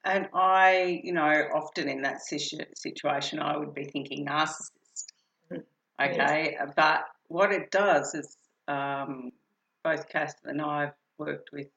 And 0.03 0.27
I, 0.33 1.01
you 1.03 1.13
know, 1.13 1.31
often 1.53 1.87
in 1.89 2.01
that 2.01 2.21
situation, 2.21 3.39
I 3.39 3.57
would 3.57 3.73
be 3.73 3.85
thinking 3.85 4.25
narcissist. 4.25 5.05
Mm. 5.51 5.63
Okay, 6.01 6.57
but 6.75 7.01
what 7.27 7.51
it 7.51 7.69
does 7.71 8.15
is 8.15 8.37
um, 8.67 9.31
both 9.83 10.07
Kath 10.09 10.35
and 10.43 10.61
I 10.61 10.81
have 10.81 10.93
worked 11.17 11.49
with 11.51 11.67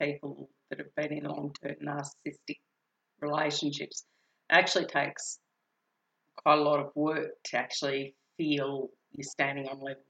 people 0.00 0.50
that 0.70 0.78
have 0.78 0.94
been 0.96 1.18
in 1.18 1.24
long 1.24 1.54
term 1.62 1.76
narcissistic 1.84 2.58
relationships. 3.20 4.04
It 4.50 4.54
actually 4.54 4.86
takes 4.86 5.38
quite 6.36 6.58
a 6.58 6.62
lot 6.62 6.80
of 6.80 6.90
work 6.94 7.30
to 7.46 7.56
actually 7.56 8.14
feel 8.36 8.88
you're 9.12 9.24
standing 9.24 9.68
on 9.68 9.80
level 9.80 10.02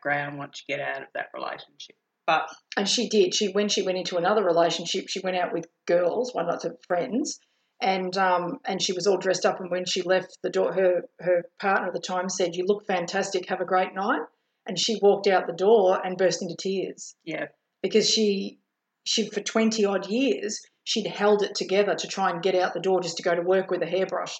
ground 0.00 0.38
once 0.38 0.62
you 0.66 0.76
get 0.76 0.86
out 0.86 1.02
of 1.02 1.08
that 1.14 1.28
relationship. 1.34 1.96
But 2.26 2.48
And 2.76 2.88
she 2.88 3.08
did. 3.08 3.34
She 3.34 3.48
when 3.48 3.68
she 3.68 3.82
went 3.82 3.98
into 3.98 4.16
another 4.16 4.44
relationship, 4.44 5.08
she 5.08 5.20
went 5.20 5.36
out 5.36 5.52
with 5.52 5.66
girls, 5.86 6.34
one 6.34 6.46
lots 6.46 6.64
of 6.64 6.76
friends, 6.86 7.40
and 7.80 8.16
um, 8.16 8.58
and 8.66 8.80
she 8.80 8.92
was 8.92 9.06
all 9.06 9.16
dressed 9.16 9.46
up. 9.46 9.58
And 9.60 9.70
when 9.70 9.84
she 9.86 10.02
left, 10.02 10.38
the 10.42 10.50
door, 10.50 10.72
her 10.72 11.02
her 11.20 11.44
partner 11.60 11.88
at 11.88 11.94
the 11.94 12.00
time 12.00 12.28
said, 12.28 12.54
"You 12.54 12.64
look 12.66 12.86
fantastic. 12.86 13.48
Have 13.48 13.60
a 13.60 13.64
great 13.64 13.94
night." 13.94 14.22
And 14.66 14.78
she 14.78 14.98
walked 15.02 15.26
out 15.26 15.46
the 15.46 15.52
door 15.52 16.00
and 16.04 16.16
burst 16.16 16.42
into 16.42 16.56
tears 16.56 17.14
yeah, 17.24 17.46
because 17.82 18.08
she 18.08 18.58
she 19.04 19.28
for 19.28 19.40
twenty 19.40 19.84
odd 19.84 20.06
years 20.08 20.60
she'd 20.84 21.06
held 21.06 21.42
it 21.42 21.54
together 21.54 21.94
to 21.94 22.06
try 22.08 22.30
and 22.30 22.42
get 22.42 22.54
out 22.54 22.74
the 22.74 22.80
door 22.80 23.00
just 23.00 23.16
to 23.16 23.22
go 23.22 23.34
to 23.34 23.42
work 23.42 23.70
with 23.70 23.82
a 23.82 23.86
hairbrush. 23.86 24.36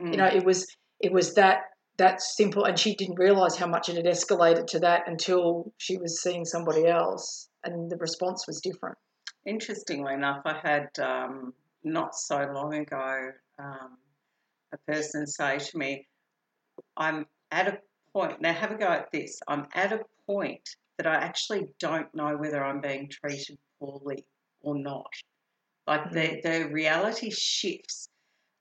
mm, 0.00 0.10
You 0.10 0.16
know, 0.16 0.26
it 0.26 0.44
was 0.44 0.66
it 1.00 1.12
was 1.12 1.34
that 1.34 1.62
that 1.98 2.22
simple, 2.22 2.64
and 2.64 2.78
she 2.78 2.94
didn't 2.94 3.18
realize 3.18 3.56
how 3.56 3.66
much 3.66 3.88
it 3.90 3.96
had 3.96 4.06
escalated 4.06 4.66
to 4.68 4.78
that 4.80 5.02
until 5.06 5.72
she 5.76 5.98
was 5.98 6.22
seeing 6.22 6.46
somebody 6.46 6.86
else, 6.86 7.48
and 7.62 7.90
the 7.90 7.96
response 7.96 8.46
was 8.46 8.60
different. 8.60 8.96
Interestingly 9.46 10.14
enough, 10.14 10.40
I 10.46 10.58
had 10.62 10.88
um, 11.02 11.52
not 11.84 12.14
so 12.14 12.38
long 12.54 12.74
ago 12.74 13.30
um, 13.58 13.98
a 14.72 14.78
person 14.90 15.26
say 15.26 15.58
to 15.58 15.78
me, 15.78 16.06
I'm 16.96 17.26
at 17.50 17.68
a 17.68 17.78
point, 18.12 18.40
now 18.40 18.52
have 18.52 18.70
a 18.70 18.76
go 18.76 18.86
at 18.86 19.10
this, 19.12 19.40
I'm 19.48 19.66
at 19.74 19.92
a 19.92 20.04
point 20.26 20.68
that 20.98 21.06
I 21.06 21.16
actually 21.16 21.72
don't 21.78 22.12
know 22.14 22.36
whether 22.36 22.62
I'm 22.62 22.80
being 22.80 23.08
treated 23.08 23.58
poorly 23.78 24.24
or 24.60 24.76
not. 24.76 25.10
Like 25.86 26.10
the, 26.10 26.20
mm. 26.20 26.42
the 26.42 26.68
reality 26.72 27.30
shifts. 27.30 28.08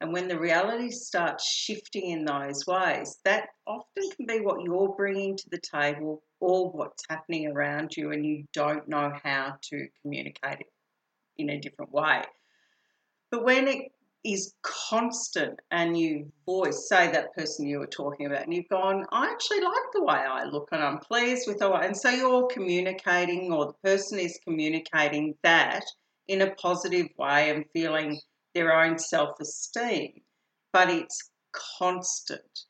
And 0.02 0.14
when 0.14 0.30
the 0.30 0.40
reality 0.40 0.90
starts 0.92 1.46
shifting 1.46 2.12
in 2.12 2.24
those 2.24 2.66
ways, 2.66 3.18
that 3.26 3.50
often 3.68 4.10
can 4.16 4.26
be 4.26 4.40
what 4.40 4.64
you're 4.64 4.96
bringing 4.96 5.36
to 5.36 5.50
the 5.50 5.60
table 5.60 6.24
or 6.40 6.72
what's 6.72 7.04
happening 7.10 7.48
around 7.48 7.98
you, 7.98 8.12
and 8.12 8.26
you 8.26 8.46
don't 8.54 8.88
know 8.88 9.12
how 9.22 9.58
to 9.62 9.88
communicate 10.02 10.62
it 10.62 10.72
in 11.38 11.50
a 11.50 11.60
different 11.60 11.92
way. 11.92 12.24
But 13.30 13.44
when 13.44 13.68
it 13.68 13.92
is 14.24 14.54
constant 14.62 15.60
and 15.72 15.98
you 15.98 16.32
voice, 16.46 16.88
say 16.90 17.10
that 17.12 17.34
person 17.34 17.66
you 17.68 17.80
were 17.80 17.88
talking 17.88 18.26
about, 18.26 18.44
and 18.44 18.54
you've 18.54 18.68
gone, 18.70 19.06
I 19.12 19.30
actually 19.32 19.62
like 19.62 19.92
the 19.94 20.04
way 20.04 20.16
I 20.18 20.44
look 20.44 20.70
and 20.72 20.84
I'm 20.84 21.00
pleased 21.00 21.48
with 21.48 21.60
the 21.60 21.70
way, 21.70 21.82
and 21.84 21.96
so 21.96 22.10
you're 22.10 22.48
communicating, 22.48 23.52
or 23.54 23.68
the 23.68 23.90
person 23.90 24.20
is 24.20 24.40
communicating 24.44 25.36
that 25.44 25.84
in 26.28 26.42
a 26.42 26.54
positive 26.56 27.08
way 27.18 27.50
and 27.50 27.66
feeling 27.74 28.20
their 28.54 28.74
own 28.74 28.98
self 29.00 29.40
esteem, 29.40 30.22
but 30.74 30.90
it's 30.90 31.32
constant. 31.78 32.66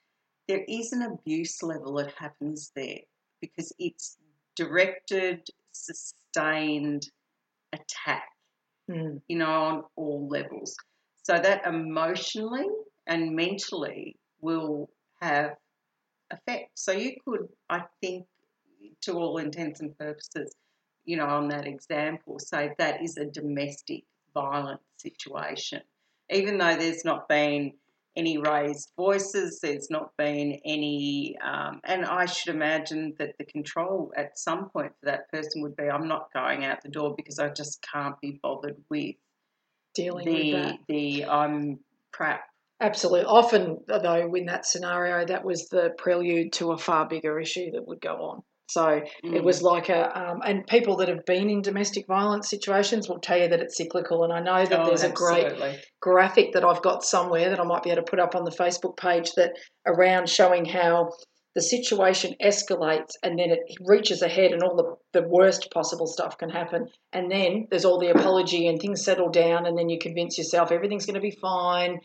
There 0.48 0.64
is 0.68 0.94
an 0.94 1.02
abuse 1.04 1.62
level 1.64 1.94
that 1.96 2.14
happens 2.18 2.72
there 2.76 3.00
because 3.42 3.72
it's 3.80 4.18
directed, 4.56 5.48
sustained 5.72 7.10
attack, 7.74 8.28
Mm. 8.90 9.22
you 9.28 9.38
know, 9.38 9.52
on 9.52 9.84
all 9.96 10.28
levels. 10.28 10.76
So 11.24 11.40
that 11.40 11.66
emotionally 11.66 12.68
and 13.08 13.36
mentally 13.36 14.16
will 14.42 14.90
have 15.22 15.56
effect. 16.32 16.72
So 16.76 16.92
you 16.92 17.16
could, 17.26 17.48
I 17.70 17.84
think, 18.02 18.26
to 19.02 19.14
all 19.14 19.38
intents 19.38 19.80
and 19.82 19.98
purposes, 19.98 20.54
you 21.06 21.18
know, 21.18 21.26
on 21.26 21.48
that 21.50 21.68
example, 21.68 22.40
say 22.40 22.72
that 22.78 23.02
is 23.02 23.18
a 23.18 23.26
domestic 23.26 24.04
violence 24.34 24.82
situation. 24.98 25.82
Even 26.30 26.58
though 26.58 26.76
there's 26.76 27.04
not 27.06 27.28
been 27.28 27.74
any 28.16 28.38
raised 28.38 28.92
voices, 28.96 29.60
there's 29.62 29.90
not 29.90 30.16
been 30.18 30.60
any, 30.66 31.38
um, 31.42 31.80
and 31.84 32.06
I 32.06 32.26
should 32.26 32.54
imagine 32.54 33.16
that 33.18 33.38
the 33.38 33.46
control 33.46 34.12
at 34.16 34.38
some 34.38 34.70
point 34.70 34.92
for 35.00 35.06
that 35.06 35.32
person 35.32 35.62
would 35.62 35.76
be 35.76 35.90
I'm 35.90 36.08
not 36.08 36.32
going 36.34 36.66
out 36.66 36.82
the 36.82 36.90
door 36.90 37.16
because 37.16 37.40
I 37.40 37.50
just 37.50 37.86
can't 37.94 38.20
be 38.20 38.40
bothered 38.44 38.78
with 38.90 39.16
Dealing 39.96 40.26
with 40.26 40.44
the, 40.44 40.52
that. 40.52 40.76
the 40.88 41.26
I'm 41.26 41.80
crap. 42.12 42.42
Absolutely. 42.82 43.26
Often, 43.26 43.80
though, 43.88 44.34
in 44.34 44.46
that 44.46 44.66
scenario, 44.66 45.26
that 45.26 45.44
was 45.44 45.68
the 45.70 45.90
prelude 45.98 46.54
to 46.54 46.72
a 46.72 46.78
far 46.78 47.08
bigger 47.08 47.40
issue 47.40 47.72
that 47.72 47.86
would 47.88 48.00
go 48.00 48.16
on. 48.16 48.42
So 48.70 48.88
it 48.88 49.04
Mm. 49.26 49.44
was 49.44 49.64
like 49.64 49.90
a, 49.90 50.18
um, 50.18 50.42
and 50.46 50.66
people 50.68 50.98
that 50.98 51.10
have 51.10 51.26
been 51.26 51.50
in 51.50 51.64
domestic 51.64 52.06
violence 52.08 52.50
situations 52.50 53.10
will 53.10 53.20
tell 53.20 53.40
you 53.40 53.48
that 53.48 53.60
it's 53.60 53.76
cyclical. 53.76 54.24
And 54.24 54.32
I 54.32 54.42
know 54.42 54.64
that 54.64 54.82
Oh, 54.82 54.86
there's 54.86 55.02
a 55.02 55.10
great 55.10 55.52
graphic 56.00 56.54
that 56.54 56.64
I've 56.64 56.84
got 56.84 57.04
somewhere 57.04 57.50
that 57.50 57.60
I 57.60 57.64
might 57.64 57.82
be 57.82 57.90
able 57.90 58.04
to 58.04 58.10
put 58.10 58.20
up 58.20 58.36
on 58.36 58.44
the 58.46 58.52
Facebook 58.52 58.96
page 58.96 59.32
that 59.34 59.54
around 59.88 60.30
showing 60.30 60.66
how 60.66 61.10
the 61.56 61.62
situation 61.62 62.36
escalates 62.44 63.14
and 63.24 63.38
then 63.38 63.50
it 63.50 63.60
reaches 63.82 64.22
ahead 64.22 64.52
and 64.52 64.62
all 64.62 64.76
the, 64.76 65.20
the 65.20 65.28
worst 65.28 65.72
possible 65.74 66.06
stuff 66.08 66.38
can 66.38 66.50
happen. 66.50 66.88
And 67.12 67.32
then 67.32 67.68
there's 67.72 67.86
all 67.86 68.00
the 68.00 68.10
apology 68.12 68.68
and 68.68 68.80
things 68.80 69.04
settle 69.04 69.30
down 69.30 69.66
and 69.66 69.78
then 69.78 69.90
you 69.90 69.98
convince 70.00 70.38
yourself 70.38 70.72
everything's 70.72 71.06
going 71.06 71.16
to 71.16 71.22
be 71.22 71.36
fine. 71.42 72.00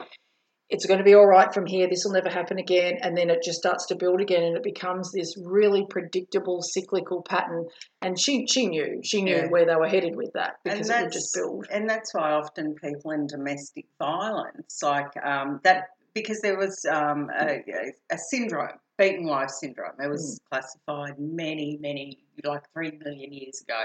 It's 0.70 0.86
going 0.86 0.98
to 0.98 1.04
be 1.04 1.14
all 1.14 1.26
right 1.26 1.52
from 1.52 1.66
here. 1.66 1.86
This 1.88 2.04
will 2.06 2.14
never 2.14 2.30
happen 2.30 2.58
again. 2.58 2.94
And 3.02 3.14
then 3.16 3.28
it 3.28 3.42
just 3.44 3.58
starts 3.58 3.84
to 3.86 3.96
build 3.96 4.22
again 4.22 4.42
and 4.42 4.56
it 4.56 4.62
becomes 4.62 5.12
this 5.12 5.36
really 5.44 5.86
predictable 5.90 6.62
cyclical 6.62 7.22
pattern. 7.22 7.66
And 8.00 8.18
she, 8.18 8.46
she 8.46 8.66
knew, 8.66 9.00
she 9.04 9.20
knew 9.22 9.36
Yeah. 9.36 9.48
where 9.48 9.66
they 9.66 9.76
were 9.76 9.88
headed 9.88 10.16
with 10.16 10.32
that 10.32 10.54
And 10.64 10.72
because 10.72 10.88
it 10.88 11.02
would 11.02 11.12
just 11.12 11.34
build. 11.34 11.66
And 11.70 11.88
that's 11.88 12.14
why 12.14 12.32
often 12.32 12.74
people 12.82 13.10
in 13.10 13.26
domestic 13.26 13.84
violence, 13.98 14.80
like 14.82 15.12
um, 15.22 15.60
that, 15.64 15.88
because 16.14 16.40
there 16.40 16.56
was 16.56 16.84
um, 16.90 17.30
a, 17.38 17.62
a 18.10 18.18
syndrome, 18.18 18.78
beaten 18.98 19.26
wife 19.26 19.50
syndrome. 19.50 20.00
It 20.02 20.08
was 20.08 20.40
classified 20.50 21.18
many, 21.18 21.78
many, 21.80 22.24
like 22.44 22.62
three 22.72 22.92
million 23.04 23.32
years 23.32 23.60
ago. 23.62 23.82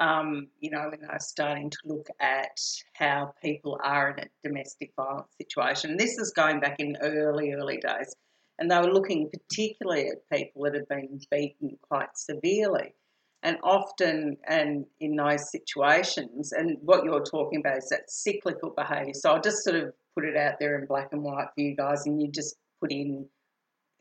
Um, 0.00 0.48
you 0.58 0.70
know, 0.70 0.88
when 0.90 1.00
they 1.00 1.06
were 1.06 1.18
starting 1.20 1.70
to 1.70 1.78
look 1.84 2.08
at 2.20 2.58
how 2.94 3.32
people 3.40 3.78
are 3.84 4.10
in 4.10 4.24
a 4.24 4.28
domestic 4.42 4.92
violence 4.96 5.28
situation. 5.40 5.96
This 5.96 6.18
is 6.18 6.32
going 6.32 6.58
back 6.58 6.80
in 6.80 6.96
early, 7.00 7.52
early 7.52 7.76
days. 7.76 8.12
And 8.58 8.70
they 8.70 8.78
were 8.78 8.92
looking 8.92 9.30
particularly 9.30 10.08
at 10.08 10.28
people 10.36 10.64
that 10.64 10.74
had 10.74 10.88
been 10.88 11.20
beaten 11.30 11.76
quite 11.88 12.16
severely. 12.16 12.94
And 13.44 13.58
often, 13.62 14.36
and 14.48 14.86
in 15.00 15.16
those 15.16 15.50
situations, 15.50 16.52
and 16.52 16.78
what 16.80 17.04
you're 17.04 17.24
talking 17.24 17.60
about 17.60 17.78
is 17.78 17.88
that 17.90 18.10
cyclical 18.10 18.70
behaviour. 18.70 19.12
So 19.12 19.30
I'll 19.30 19.40
just 19.40 19.62
sort 19.62 19.76
of 19.76 19.92
put 20.14 20.24
it 20.24 20.36
out 20.36 20.54
there 20.60 20.78
in 20.78 20.86
black 20.86 21.08
and 21.12 21.22
white 21.22 21.48
for 21.54 21.60
you 21.60 21.76
guys, 21.76 22.06
and 22.06 22.20
you 22.20 22.30
just 22.30 22.56
put 22.80 22.92
in 22.92 23.26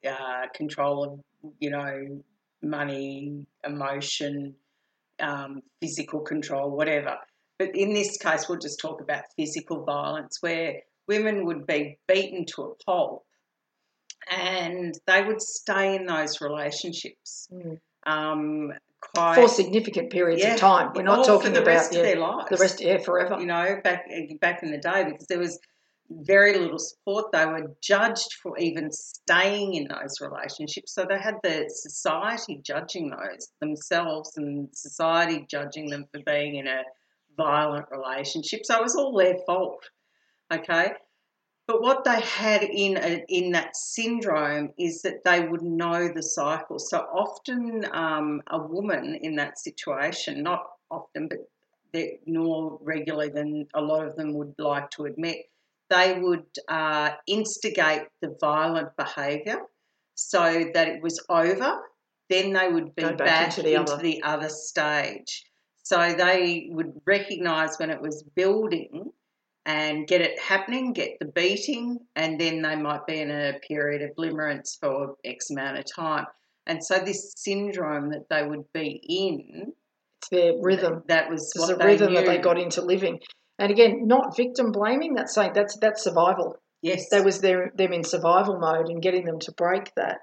uh, 0.07 0.47
control 0.53 1.03
of, 1.03 1.51
you 1.59 1.69
know, 1.69 2.21
money, 2.61 3.45
emotion, 3.65 4.55
um, 5.19 5.61
physical 5.81 6.21
control, 6.21 6.71
whatever. 6.71 7.17
But 7.59 7.75
in 7.75 7.93
this 7.93 8.17
case, 8.17 8.47
we'll 8.49 8.59
just 8.59 8.79
talk 8.79 9.01
about 9.01 9.23
physical 9.37 9.83
violence, 9.83 10.37
where 10.41 10.81
women 11.07 11.45
would 11.45 11.67
be 11.67 11.99
beaten 12.07 12.45
to 12.55 12.63
a 12.63 12.75
pulp, 12.85 13.25
and 14.29 14.93
they 15.05 15.23
would 15.23 15.41
stay 15.41 15.95
in 15.95 16.05
those 16.05 16.41
relationships. 16.41 17.47
Mm. 17.53 17.79
Um, 18.05 18.73
quite 18.99 19.35
For 19.35 19.47
significant 19.47 20.11
periods 20.11 20.41
yeah, 20.41 20.53
of 20.55 20.59
time. 20.59 20.91
We're 20.95 21.03
not 21.03 21.25
talking 21.25 21.47
for 21.47 21.53
the 21.53 21.61
about 21.61 21.71
rest 21.71 21.95
of 21.95 22.01
their 22.03 22.17
lives. 22.17 22.49
the 22.49 22.57
rest, 22.57 22.81
yeah, 22.81 22.97
forever. 22.97 23.37
you 23.39 23.45
know, 23.45 23.79
back 23.83 24.09
back 24.39 24.63
in 24.63 24.71
the 24.71 24.77
day, 24.77 25.05
because 25.05 25.27
there 25.27 25.39
was 25.39 25.59
very 26.21 26.57
little 26.57 26.79
support. 26.79 27.31
They 27.31 27.45
were 27.45 27.75
judged 27.81 28.33
for 28.41 28.57
even 28.57 28.91
staying 28.91 29.75
in 29.75 29.87
those 29.87 30.21
relationships. 30.21 30.93
So 30.93 31.05
they 31.05 31.19
had 31.19 31.35
the 31.43 31.69
society 31.69 32.61
judging 32.63 33.09
those 33.09 33.49
themselves 33.59 34.37
and 34.37 34.69
society 34.73 35.45
judging 35.49 35.89
them 35.89 36.05
for 36.11 36.21
being 36.25 36.55
in 36.55 36.67
a 36.67 36.83
violent 37.35 37.87
relationship. 37.91 38.65
So 38.65 38.77
it 38.77 38.83
was 38.83 38.95
all 38.95 39.15
their 39.17 39.37
fault. 39.45 39.89
Okay. 40.51 40.93
But 41.65 41.81
what 41.81 42.03
they 42.03 42.19
had 42.19 42.63
in 42.63 42.97
a, 42.97 43.23
in 43.29 43.53
that 43.53 43.75
syndrome 43.77 44.73
is 44.77 45.01
that 45.03 45.23
they 45.23 45.47
would 45.47 45.61
know 45.61 46.09
the 46.09 46.21
cycle. 46.21 46.77
So 46.77 46.99
often, 46.99 47.85
um, 47.93 48.41
a 48.47 48.59
woman 48.59 49.17
in 49.21 49.37
that 49.37 49.57
situation, 49.57 50.43
not 50.43 50.65
often, 50.91 51.29
but 51.29 51.39
more 52.27 52.79
regularly 52.81 53.29
than 53.29 53.67
a 53.73 53.81
lot 53.81 54.05
of 54.05 54.15
them 54.15 54.33
would 54.33 54.55
like 54.57 54.89
to 54.91 55.05
admit, 55.05 55.37
they 55.93 56.17
would 56.19 56.45
uh, 56.67 57.11
instigate 57.27 58.03
the 58.21 58.35
violent 58.41 58.89
behaviour 58.97 59.59
so 60.15 60.41
that 60.73 60.87
it 60.87 61.01
was 61.01 61.23
over. 61.29 61.71
Then 62.29 62.53
they 62.53 62.67
would 62.69 62.95
be 62.95 63.03
Go 63.03 63.09
back 63.09 63.17
back, 63.17 63.47
into 63.49 63.61
the 63.63 63.73
into 63.75 63.93
other. 63.93 64.01
the 64.03 64.23
other 64.23 64.49
stage. 64.49 65.45
So 65.83 65.97
they 66.25 66.67
would 66.71 66.93
recognise 67.05 67.77
when 67.77 67.89
it 67.91 68.01
was 68.01 68.23
building 68.35 69.11
and 69.65 70.07
get 70.07 70.21
it 70.21 70.39
happening, 70.39 70.93
get 70.93 71.11
the 71.19 71.25
beating, 71.25 71.99
and 72.15 72.39
then 72.39 72.61
they 72.61 72.75
might 72.75 73.05
be 73.05 73.19
in 73.19 73.31
a 73.31 73.59
period 73.67 74.01
of 74.01 74.11
limerence 74.17 74.77
for 74.79 75.15
X 75.23 75.49
amount 75.51 75.77
of 75.77 75.85
time. 75.93 76.25
And 76.65 76.83
so 76.83 76.99
this 76.99 77.33
syndrome 77.37 78.09
that 78.11 78.29
they 78.29 78.43
would 78.47 78.65
be 78.73 79.01
in, 79.07 79.73
It's 80.21 80.29
their 80.29 80.53
rhythm. 80.61 81.03
that 81.07 81.29
was 81.29 81.51
what 81.57 81.69
a 81.71 81.85
rhythm 81.85 82.13
that 82.13 82.25
they 82.25 82.37
got 82.37 82.57
into 82.57 82.81
living. 82.81 83.19
And 83.59 83.71
again, 83.71 84.07
not 84.07 84.35
victim 84.35 84.71
blaming. 84.71 85.13
That's 85.13 85.33
saying 85.33 85.51
that's 85.53 85.77
that's 85.79 86.03
survival. 86.03 86.57
Yes, 86.81 87.09
That 87.11 87.23
was 87.23 87.39
their 87.39 87.71
them 87.75 87.93
in 87.93 88.03
survival 88.03 88.59
mode 88.59 88.89
and 88.89 89.01
getting 89.01 89.25
them 89.25 89.39
to 89.39 89.51
break 89.53 89.91
that. 89.95 90.19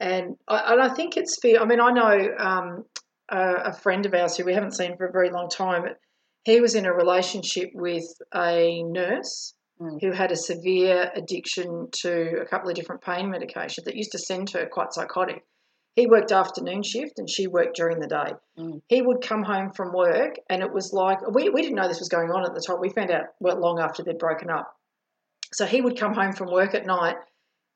And 0.00 0.36
I, 0.48 0.72
and 0.72 0.82
I 0.82 0.88
think 0.94 1.16
it's 1.16 1.38
fair. 1.40 1.60
I 1.60 1.66
mean, 1.66 1.80
I 1.80 1.90
know 1.92 2.28
um, 2.38 2.84
a, 3.28 3.54
a 3.66 3.72
friend 3.72 4.04
of 4.04 4.12
ours 4.14 4.36
who 4.36 4.44
we 4.44 4.54
haven't 4.54 4.74
seen 4.74 4.96
for 4.96 5.06
a 5.06 5.12
very 5.12 5.30
long 5.30 5.48
time. 5.48 5.82
But 5.82 5.98
he 6.44 6.60
was 6.60 6.74
in 6.74 6.84
a 6.84 6.92
relationship 6.92 7.70
with 7.74 8.04
a 8.34 8.82
nurse 8.82 9.54
Mm. 9.80 10.00
who 10.00 10.12
had 10.12 10.30
a 10.30 10.36
severe 10.36 11.10
addiction 11.16 11.88
to 11.90 12.40
a 12.40 12.46
couple 12.46 12.68
of 12.68 12.76
different 12.76 13.02
pain 13.02 13.26
medications 13.26 13.82
that 13.86 13.96
used 13.96 14.12
to 14.12 14.18
send 14.20 14.50
her 14.50 14.66
quite 14.70 14.92
psychotic. 14.92 15.42
He 15.94 16.06
worked 16.08 16.32
afternoon 16.32 16.82
shift 16.82 17.18
and 17.18 17.30
she 17.30 17.46
worked 17.46 17.76
during 17.76 18.00
the 18.00 18.08
day. 18.08 18.32
Mm. 18.58 18.82
He 18.88 19.00
would 19.00 19.22
come 19.22 19.44
home 19.44 19.72
from 19.72 19.92
work 19.92 20.36
and 20.50 20.62
it 20.62 20.72
was 20.72 20.92
like 20.92 21.18
we, 21.30 21.48
we 21.50 21.62
didn't 21.62 21.76
know 21.76 21.86
this 21.86 22.00
was 22.00 22.08
going 22.08 22.30
on 22.30 22.44
at 22.44 22.54
the 22.54 22.60
time. 22.60 22.80
We 22.80 22.90
found 22.90 23.10
out 23.10 23.26
well 23.38 23.60
long 23.60 23.78
after 23.78 24.02
they'd 24.02 24.18
broken 24.18 24.50
up. 24.50 24.76
So 25.52 25.66
he 25.66 25.80
would 25.80 25.98
come 25.98 26.14
home 26.14 26.32
from 26.32 26.50
work 26.50 26.74
at 26.74 26.86
night 26.86 27.16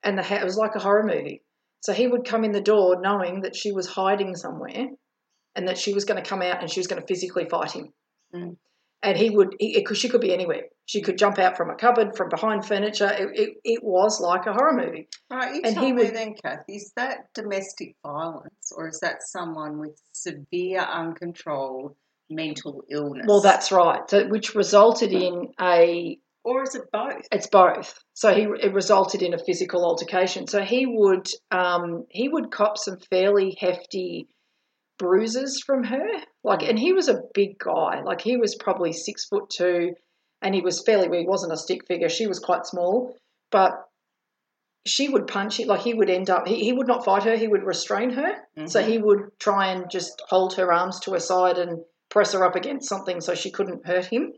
and 0.03 0.19
the 0.19 0.35
it 0.35 0.45
was 0.45 0.57
like 0.57 0.75
a 0.75 0.81
horror 0.81 1.05
movie. 1.05 1.43
So 1.81 1.93
he 1.93 2.09
would 2.09 2.25
come 2.25 2.45
in 2.45 2.53
the 2.53 2.61
door 2.61 3.01
knowing 3.01 3.43
that 3.43 3.55
she 3.55 3.71
was 3.71 3.87
hiding 3.87 4.35
somewhere 4.35 4.89
and 5.55 5.69
that 5.69 5.79
she 5.79 5.95
was 5.95 6.05
going 6.05 6.23
to 6.23 6.29
come 6.29 6.43
out 6.43 6.61
and 6.61 6.71
she 6.71 6.81
was 6.81 6.89
going 6.89 7.01
to 7.01 7.07
physically 7.07 7.49
fight 7.49 7.73
him. 7.73 7.93
Mm. 8.35 8.57
And 9.03 9.17
he 9.17 9.31
would. 9.31 9.55
because 9.59 9.99
she 9.99 10.09
could 10.09 10.21
be 10.21 10.33
anywhere. 10.33 10.63
She 10.87 11.03
could 11.03 11.19
jump 11.19 11.39
out 11.39 11.57
from 11.57 11.69
a 11.71 11.75
cupboard, 11.75 12.17
from 12.17 12.31
behind 12.31 12.65
furniture. 12.65 13.11
It, 13.13 13.29
it, 13.39 13.51
it 13.63 13.85
was 13.85 14.21
like 14.21 14.47
a 14.47 14.53
horror 14.55 14.73
movie. 14.75 15.09
Right, 15.31 15.55
you 15.57 15.61
And 15.65 15.75
tell 15.75 15.85
he 15.85 15.93
me 15.93 16.05
would- 16.05 16.15
then, 16.15 16.35
Kath, 16.43 16.65
is 16.69 16.93
that 16.97 17.27
domestic 17.35 17.95
violence 18.05 18.73
or 18.75 18.89
is 18.89 18.99
that 19.01 19.23
someone 19.23 19.79
with 19.79 20.01
severe 20.13 20.81
uncontrolled 20.81 21.95
mental 22.31 22.85
illness? 22.91 23.27
Well, 23.29 23.41
that's 23.43 23.71
right. 23.71 24.01
So, 24.09 24.27
which 24.29 24.55
resulted 24.55 25.13
in 25.13 25.49
a 25.61 26.19
or 26.45 26.63
is 26.63 26.75
it 26.75 26.85
both? 26.91 27.27
It's 27.31 27.49
both. 27.49 27.99
So 28.15 28.33
he 28.35 28.43
it 28.63 28.73
resulted 28.73 29.21
in 29.23 29.35
a 29.35 29.39
physical 29.45 29.85
altercation. 29.85 30.47
So 30.47 30.63
he 30.63 30.87
would 30.87 31.27
um, 31.51 32.07
he 32.11 32.29
would 32.29 32.51
cop 32.51 32.79
some 32.79 32.99
fairly 33.11 33.57
hefty 33.61 34.29
bruises 34.99 35.63
from 35.65 35.85
her. 35.85 36.07
Like, 36.49 36.63
and 36.63 36.79
he 36.79 36.93
was 36.93 37.09
a 37.09 37.23
big 37.35 37.59
guy. 37.59 38.03
Like 38.03 38.21
he 38.21 38.37
was 38.37 38.55
probably 38.57 38.93
six 38.93 39.27
foot 39.27 39.51
two, 39.51 39.95
and 40.43 40.55
he 40.55 40.61
was 40.61 40.83
fairly. 40.83 41.19
He 41.19 41.27
wasn't 41.27 41.53
a 41.53 41.57
stick 41.57 41.87
figure. 41.87 42.09
She 42.09 42.27
was 42.27 42.39
quite 42.39 42.67
small, 42.67 43.15
but 43.51 43.73
she 44.87 45.09
would 45.09 45.27
punch 45.27 45.61
it. 45.61 45.67
Like 45.67 45.81
he 45.83 45.95
would 45.95 46.09
end 46.11 46.31
up. 46.31 46.47
He, 46.47 46.65
he 46.65 46.73
would 46.73 46.87
not 46.87 47.05
fight 47.05 47.25
her. 47.25 47.37
He 47.37 47.49
would 47.49 47.65
restrain 47.65 48.11
her. 48.11 48.33
So 48.67 48.83
Mhm. 48.83 48.87
he 48.87 48.99
would 48.99 49.39
try 49.39 49.67
and 49.73 49.91
just 49.91 50.23
hold 50.29 50.55
her 50.55 50.73
arms 50.73 50.99
to 51.01 51.13
her 51.13 51.21
side 51.21 51.59
and 51.59 51.85
press 52.11 52.33
her 52.33 52.45
up 52.45 52.57
against 52.57 52.89
something 52.89 53.21
so 53.21 53.35
she 53.35 53.51
couldn't 53.51 53.87
hurt 53.87 54.07
him 54.07 54.33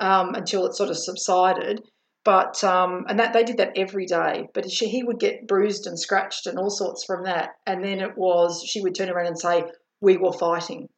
um, 0.00 0.34
until 0.34 0.66
it 0.66 0.74
sort 0.74 0.90
of 0.90 0.98
subsided. 0.98 1.82
But 2.24 2.64
um, 2.64 3.04
and 3.08 3.20
that 3.20 3.32
they 3.32 3.44
did 3.44 3.58
that 3.58 3.78
every 3.78 4.06
day. 4.06 4.48
But 4.52 4.68
she, 4.68 4.88
he 4.88 5.04
would 5.04 5.20
get 5.20 5.46
bruised 5.46 5.86
and 5.86 5.98
scratched 5.98 6.48
and 6.48 6.58
all 6.58 6.70
sorts 6.70 7.04
from 7.04 7.22
that. 7.24 7.50
And 7.66 7.84
then 7.84 8.00
it 8.00 8.16
was 8.18 8.64
she 8.66 8.80
would 8.80 8.96
turn 8.96 9.10
around 9.10 9.28
and 9.28 9.38
say, 9.38 9.64
"We 10.00 10.16
were 10.16 10.32
fighting," 10.32 10.88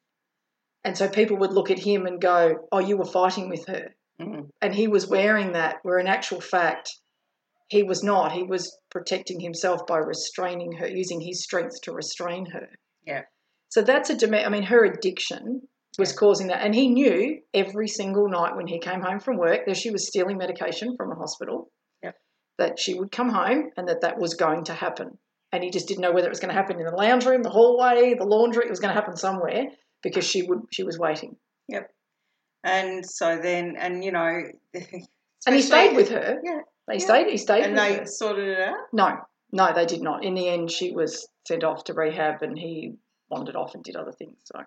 and 0.88 0.96
so 0.96 1.06
people 1.06 1.36
would 1.36 1.52
look 1.52 1.70
at 1.70 1.78
him 1.78 2.06
and 2.06 2.18
go, 2.18 2.66
"Oh, 2.72 2.78
you 2.78 2.96
were 2.96 3.04
fighting 3.04 3.50
with 3.50 3.66
her," 3.68 3.94
Mhm. 4.20 4.48
and 4.62 4.74
he 4.74 4.88
was 4.88 5.06
wearing 5.06 5.52
that. 5.52 5.76
Where 5.82 5.98
in 5.98 6.06
actual 6.06 6.40
fact, 6.40 6.90
he 7.68 7.82
was 7.82 8.02
not. 8.02 8.32
He 8.32 8.42
was 8.42 8.74
protecting 8.90 9.38
himself 9.40 9.86
by 9.86 9.98
restraining 9.98 10.72
her, 10.72 10.88
using 10.88 11.20
his 11.20 11.42
strength 11.44 11.82
to 11.82 11.92
restrain 11.92 12.46
her. 12.46 12.68
Yeah. 13.06 13.24
So 13.68 13.82
that's 13.82 14.08
a 14.08 14.16
deme- 14.16 14.46
I 14.46 14.48
mean, 14.48 14.62
her 14.62 14.82
addiction 14.84 15.68
was 15.98 16.12
Yeah. 16.12 16.16
causing 16.16 16.46
that, 16.46 16.62
and 16.64 16.74
he 16.74 16.88
knew 16.88 17.42
every 17.52 17.88
single 17.88 18.26
night 18.28 18.56
when 18.56 18.66
he 18.66 18.78
came 18.78 19.02
home 19.02 19.20
from 19.20 19.36
work 19.36 19.66
that 19.66 19.76
she 19.76 19.90
was 19.90 20.06
stealing 20.08 20.38
medication 20.38 20.96
from 20.96 21.12
a 21.12 21.16
hospital. 21.16 21.70
Yep. 22.02 22.16
That 22.56 22.78
she 22.78 22.94
would 22.94 23.12
come 23.12 23.28
home, 23.28 23.70
and 23.76 23.86
that 23.88 24.00
that 24.00 24.18
was 24.18 24.32
going 24.34 24.64
to 24.64 24.72
happen, 24.72 25.18
and 25.52 25.62
he 25.62 25.68
just 25.70 25.86
didn't 25.88 26.00
know 26.00 26.12
whether 26.12 26.28
it 26.28 26.30
was 26.36 26.40
going 26.40 26.54
to 26.54 26.60
happen 26.62 26.78
in 26.80 26.86
the 26.86 26.96
lounge 26.96 27.26
room, 27.26 27.42
the 27.42 27.50
hallway, 27.50 28.14
the 28.14 28.24
laundry. 28.24 28.64
It 28.64 28.70
was 28.70 28.80
going 28.80 28.94
to 28.94 29.00
happen 29.00 29.16
somewhere 29.16 29.66
because 30.02 30.24
she 30.24 30.42
would. 30.42 30.60
She 30.70 30.82
was 30.82 30.98
waiting, 30.98 31.36
Yep. 31.68 31.90
And 32.64 33.04
so 33.08 33.38
then, 33.42 33.76
and 33.78 34.04
you 34.04 34.12
know, 34.12 34.42
and 34.74 35.54
he 35.54 35.62
stayed 35.62 35.94
with 35.96 36.08
her. 36.10 36.40
Yeah. 36.44 36.60
They 36.88 36.94
Yeah. 36.94 36.98
stayed. 36.98 37.26
He 37.28 37.36
stayed 37.36 37.64
and 37.64 37.78
they 37.78 37.98
her. 37.98 38.06
sorted 38.06 38.48
it 38.48 38.60
out. 38.60 38.76
No, 38.92 39.18
no, 39.52 39.72
they 39.74 39.86
did 39.86 40.02
not. 40.02 40.24
In 40.24 40.34
the 40.34 40.48
end, 40.48 40.70
she 40.70 40.92
was 40.92 41.28
sent 41.46 41.64
off 41.64 41.84
to 41.84 41.94
rehab, 41.94 42.42
and 42.42 42.58
he 42.58 42.94
wandered 43.30 43.56
off 43.56 43.74
and 43.74 43.84
did 43.84 43.96
other 43.96 44.12
things. 44.12 44.38
So, 44.44 44.60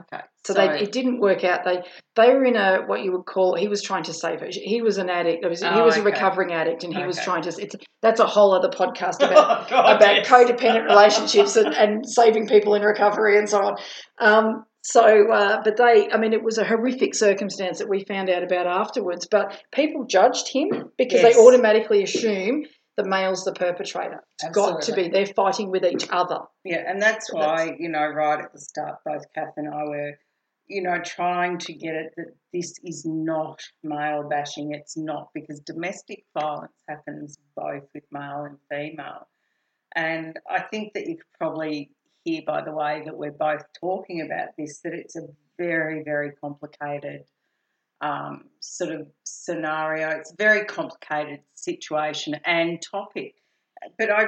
Okay. 0.00 0.22
so, 0.46 0.54
they 0.54 0.80
it 0.82 0.92
didn't 0.92 1.20
work 1.20 1.44
out. 1.44 1.60
They 1.64 1.82
they 2.16 2.32
were 2.32 2.44
in 2.44 2.56
a 2.56 2.82
what 2.86 3.02
you 3.04 3.12
would 3.12 3.26
call. 3.26 3.54
He 3.56 3.68
was 3.68 3.82
trying 3.82 4.04
to 4.04 4.14
save 4.14 4.40
her. 4.40 4.48
He 4.50 4.82
was 4.82 4.98
an 4.98 5.10
addict. 5.10 5.44
Was, 5.48 5.60
he 5.60 5.66
Oh, 5.68 5.84
was 5.84 5.96
a 5.96 6.02
recovering 6.02 6.52
addict, 6.52 6.84
and 6.84 6.94
he 6.94 7.04
was 7.04 7.18
trying 7.18 7.42
to. 7.42 7.48
It's 7.58 7.74
that's 8.00 8.20
a 8.20 8.26
whole 8.26 8.54
other 8.54 8.68
podcast 8.68 9.16
about 9.26 9.66
Oh, 9.66 9.70
God, 9.70 9.96
about 9.96 10.14
yes. 10.16 10.28
codependent 10.28 10.86
relationships 10.88 11.56
and, 11.56 11.74
and 11.74 12.04
saving 12.08 12.46
people 12.48 12.74
in 12.74 12.82
recovery 12.82 13.38
and 13.38 13.48
so 13.48 13.58
on. 13.62 13.74
Um, 14.20 14.64
so, 14.84 15.30
uh, 15.32 15.62
but 15.62 15.76
they, 15.76 16.08
I 16.12 16.18
mean, 16.18 16.32
it 16.32 16.42
was 16.42 16.58
a 16.58 16.64
horrific 16.64 17.14
circumstance 17.14 17.78
that 17.78 17.88
we 17.88 18.04
found 18.04 18.28
out 18.28 18.42
about 18.42 18.66
afterwards. 18.66 19.28
But 19.30 19.56
people 19.72 20.06
judged 20.08 20.48
him 20.52 20.90
because 20.98 21.22
Yes. 21.22 21.36
they 21.36 21.40
automatically 21.40 22.02
assume 22.02 22.64
the 22.96 23.04
male's 23.04 23.44
the 23.44 23.52
perpetrator. 23.52 24.22
It's 24.42 24.54
got 24.54 24.82
to 24.82 24.92
be. 24.94 25.08
They're 25.08 25.26
fighting 25.26 25.70
with 25.70 25.84
each 25.84 26.08
other. 26.10 26.40
Yeah, 26.64 26.84
and 26.86 27.00
that's 27.00 27.28
So 27.28 27.38
that's- 27.38 27.68
why, 27.70 27.76
you 27.78 27.88
know, 27.88 28.06
right 28.06 28.40
at 28.44 28.52
the 28.52 28.60
start, 28.60 28.98
both 29.04 29.24
Kath 29.34 29.54
and 29.56 29.72
I 29.72 29.84
were, 29.84 30.18
you 30.66 30.82
know, 30.82 31.00
trying 31.04 31.58
to 31.58 31.72
get 31.72 31.94
it 31.94 32.12
that 32.16 32.34
this 32.52 32.78
is 32.84 33.04
not 33.06 33.62
male 33.82 34.28
bashing. 34.28 34.72
It's 34.72 34.96
not 34.96 35.30
because 35.34 35.60
domestic 35.60 36.24
violence 36.38 36.72
happens 36.88 37.38
both 37.56 37.84
with 37.94 38.04
male 38.10 38.44
and 38.44 38.58
female. 38.70 39.26
And 39.94 40.38
I 40.48 40.60
think 40.60 40.92
that 40.94 41.06
you 41.06 41.16
could 41.16 41.32
probably 41.38 41.90
hear 42.24 42.42
by 42.46 42.62
the 42.62 42.72
way 42.72 43.02
that 43.04 43.16
we're 43.16 43.32
both 43.32 43.62
talking 43.78 44.20
about 44.22 44.50
this 44.56 44.80
that 44.80 44.92
it's 44.94 45.16
a 45.16 45.26
very, 45.58 46.02
very 46.02 46.32
complicated 46.32 47.24
um, 48.02 48.44
sort 48.60 48.90
of 48.92 49.06
scenario. 49.24 50.10
It's 50.10 50.32
a 50.32 50.36
very 50.36 50.64
complicated 50.64 51.40
situation 51.54 52.34
and 52.44 52.82
topic. 52.82 53.34
But 53.98 54.10
I 54.10 54.26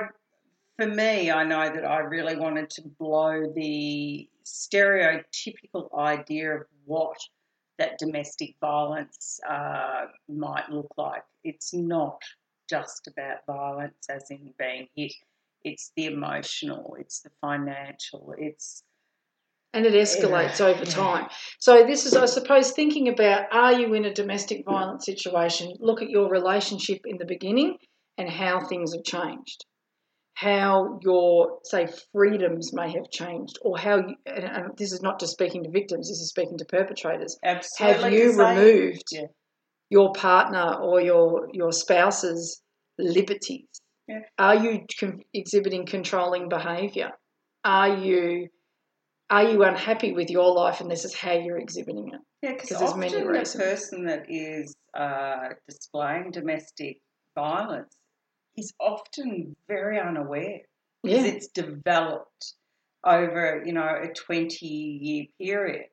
for 0.76 0.86
me, 0.86 1.30
I 1.30 1.44
know 1.44 1.72
that 1.72 1.84
I 1.84 2.00
really 2.00 2.36
wanted 2.36 2.68
to 2.70 2.82
blow 2.98 3.52
the 3.54 4.28
stereotypical 4.44 5.96
idea 5.96 6.56
of 6.56 6.66
what 6.84 7.16
that 7.78 7.98
domestic 7.98 8.54
violence 8.60 9.40
uh, 9.48 10.06
might 10.28 10.68
look 10.70 10.92
like. 10.96 11.22
It's 11.44 11.72
not 11.74 12.20
just 12.68 13.06
about 13.08 13.46
violence, 13.46 14.06
as 14.08 14.30
in 14.30 14.52
being 14.58 14.88
hit. 14.96 15.12
It's 15.62 15.92
the 15.96 16.06
emotional, 16.06 16.96
it's 16.98 17.20
the 17.20 17.30
financial, 17.40 18.34
it's 18.36 18.82
And 19.74 19.84
it 19.84 19.92
escalates 19.94 20.60
Yeah. 20.60 20.66
over 20.66 20.84
Yeah. 20.84 20.90
time. 20.90 21.26
So, 21.58 21.84
this 21.84 22.06
is, 22.06 22.14
I 22.16 22.26
suppose, 22.26 22.70
thinking 22.70 23.08
about 23.08 23.52
are 23.52 23.72
you 23.72 23.92
in 23.94 24.04
a 24.04 24.14
domestic 24.14 24.64
violence 24.64 25.04
situation? 25.04 25.72
Look 25.80 26.00
at 26.00 26.08
your 26.08 26.30
relationship 26.30 27.00
in 27.04 27.18
the 27.18 27.24
beginning 27.26 27.76
and 28.16 28.30
how 28.30 28.60
things 28.66 28.94
have 28.94 29.04
changed. 29.04 29.64
How 30.34 30.98
your, 31.02 31.58
say, 31.64 31.86
freedoms 32.12 32.72
may 32.72 32.90
have 32.92 33.08
changed, 33.10 33.56
or 33.62 33.78
how 33.78 33.96
you, 33.98 34.14
and, 34.26 34.76
this 34.76 34.92
is 34.92 35.00
not 35.02 35.18
just 35.20 35.32
speaking 35.32 35.62
to 35.64 35.70
victims, 35.70 36.08
this 36.08 36.18
is 36.20 36.28
speaking 36.30 36.58
to 36.58 36.64
perpetrators. 36.64 37.36
absolutely. 37.44 38.02
Have 38.02 38.12
you 38.12 38.26
'cause 38.28 38.36
they- 38.36 38.56
removed 38.56 39.02
Yeah. 39.12 39.26
your 39.90 40.12
partner 40.12 40.74
or 40.82 41.00
your, 41.00 41.48
your 41.52 41.72
spouse's 41.72 42.62
liberties? 42.98 43.66
Are 44.38 44.56
you 44.56 44.84
exhibiting 45.32 45.86
controlling 45.86 46.48
behaviour? 46.48 47.10
Are 47.64 47.96
you 47.96 48.48
are 49.30 49.44
you 49.44 49.64
unhappy 49.64 50.12
with 50.12 50.30
your 50.30 50.52
life 50.52 50.80
and 50.80 50.90
this 50.90 51.04
is 51.04 51.14
how 51.14 51.32
you're 51.32 51.58
exhibiting 51.58 52.10
it? 52.12 52.20
Yeah, 52.42 52.52
because 52.52 52.70
there's 52.70 52.82
often 52.82 53.00
many 53.00 53.22
the 53.22 53.54
person 53.58 54.04
that 54.06 54.26
is 54.28 54.74
uh, 54.94 55.48
displaying 55.68 56.30
domestic 56.30 57.00
violence 57.34 57.96
is 58.56 58.72
often 58.78 59.56
very 59.66 59.98
unaware 59.98 60.60
because 61.02 61.24
Yeah. 61.24 61.32
it's 61.32 61.48
developed 61.48 62.54
over 63.04 63.62
you 63.66 63.72
know 63.72 63.86
a 64.02 64.08
20 64.08 64.66
year 64.66 65.26
period 65.38 65.86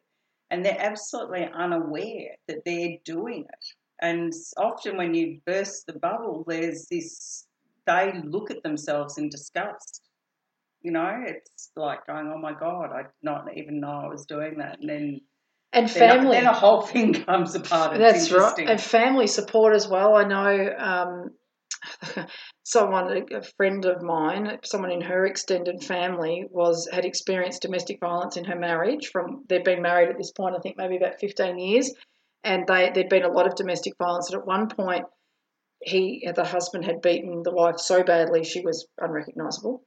and 0.49 0.63
they're 0.63 0.79
absolutely 0.79 1.49
unaware 1.53 2.35
that 2.47 2.63
they're 2.65 2.97
doing 3.03 3.41
it 3.41 3.65
and 3.99 4.33
often 4.57 4.97
when 4.97 5.13
you 5.13 5.41
burst 5.45 5.87
the 5.87 5.99
bubble 5.99 6.45
there's 6.47 6.87
this 6.87 7.47
they 7.85 8.13
look 8.23 8.51
at 8.51 8.63
themselves 8.63 9.17
in 9.17 9.27
disgust 9.29 10.10
you 10.83 10.91
know 10.91 11.23
it's 11.25 11.71
like 11.75 12.05
going 12.07 12.31
oh 12.33 12.39
my 12.39 12.53
god 12.53 12.91
i 12.91 13.03
did 13.03 13.11
not 13.23 13.45
even 13.55 13.79
know 13.79 14.01
i 14.05 14.07
was 14.07 14.25
doing 14.25 14.57
that 14.57 14.79
and 14.79 14.89
then 14.89 15.21
And 15.73 15.87
then, 15.87 16.09
family. 16.09 16.31
then 16.37 16.47
a 16.47 16.53
whole 16.53 16.81
thing 16.81 17.13
comes 17.25 17.55
apart. 17.55 17.95
It's 17.95 18.29
That's 18.29 18.31
right. 18.31 18.67
And 18.67 18.81
family 18.81 19.27
support 19.27 19.73
as 19.73 19.87
well. 19.87 20.15
I 20.15 20.25
know 20.25 20.75
um, 20.77 22.25
someone, 22.63 23.23
a 23.31 23.41
friend 23.57 23.85
of 23.85 24.01
mine, 24.01 24.59
someone 24.65 24.91
in 24.91 25.01
her 25.01 25.25
extended 25.25 25.83
family 25.83 26.45
was 26.49 26.89
had 26.91 27.05
experienced 27.05 27.61
domestic 27.61 27.99
violence 28.01 28.35
in 28.37 28.43
her 28.45 28.59
marriage. 28.59 29.07
From 29.13 29.45
they'd 29.47 29.63
been 29.63 29.81
married 29.81 30.09
at 30.09 30.17
this 30.17 30.31
point, 30.31 30.55
I 30.55 30.59
think 30.59 30.75
maybe 30.77 30.97
about 30.97 31.19
fifteen 31.19 31.57
years, 31.57 31.93
and 32.43 32.67
they 32.67 32.91
there'd 32.93 33.09
been 33.09 33.23
a 33.23 33.31
lot 33.31 33.47
of 33.47 33.55
domestic 33.55 33.93
violence. 33.97 34.29
And 34.29 34.41
at 34.41 34.47
one 34.47 34.67
point, 34.67 35.05
he 35.81 36.27
the 36.35 36.43
husband 36.43 36.85
had 36.85 37.01
beaten 37.01 37.43
the 37.43 37.53
wife 37.53 37.79
so 37.79 38.03
badly 38.03 38.43
she 38.43 38.61
was 38.61 38.87
unrecognisable. 38.99 39.83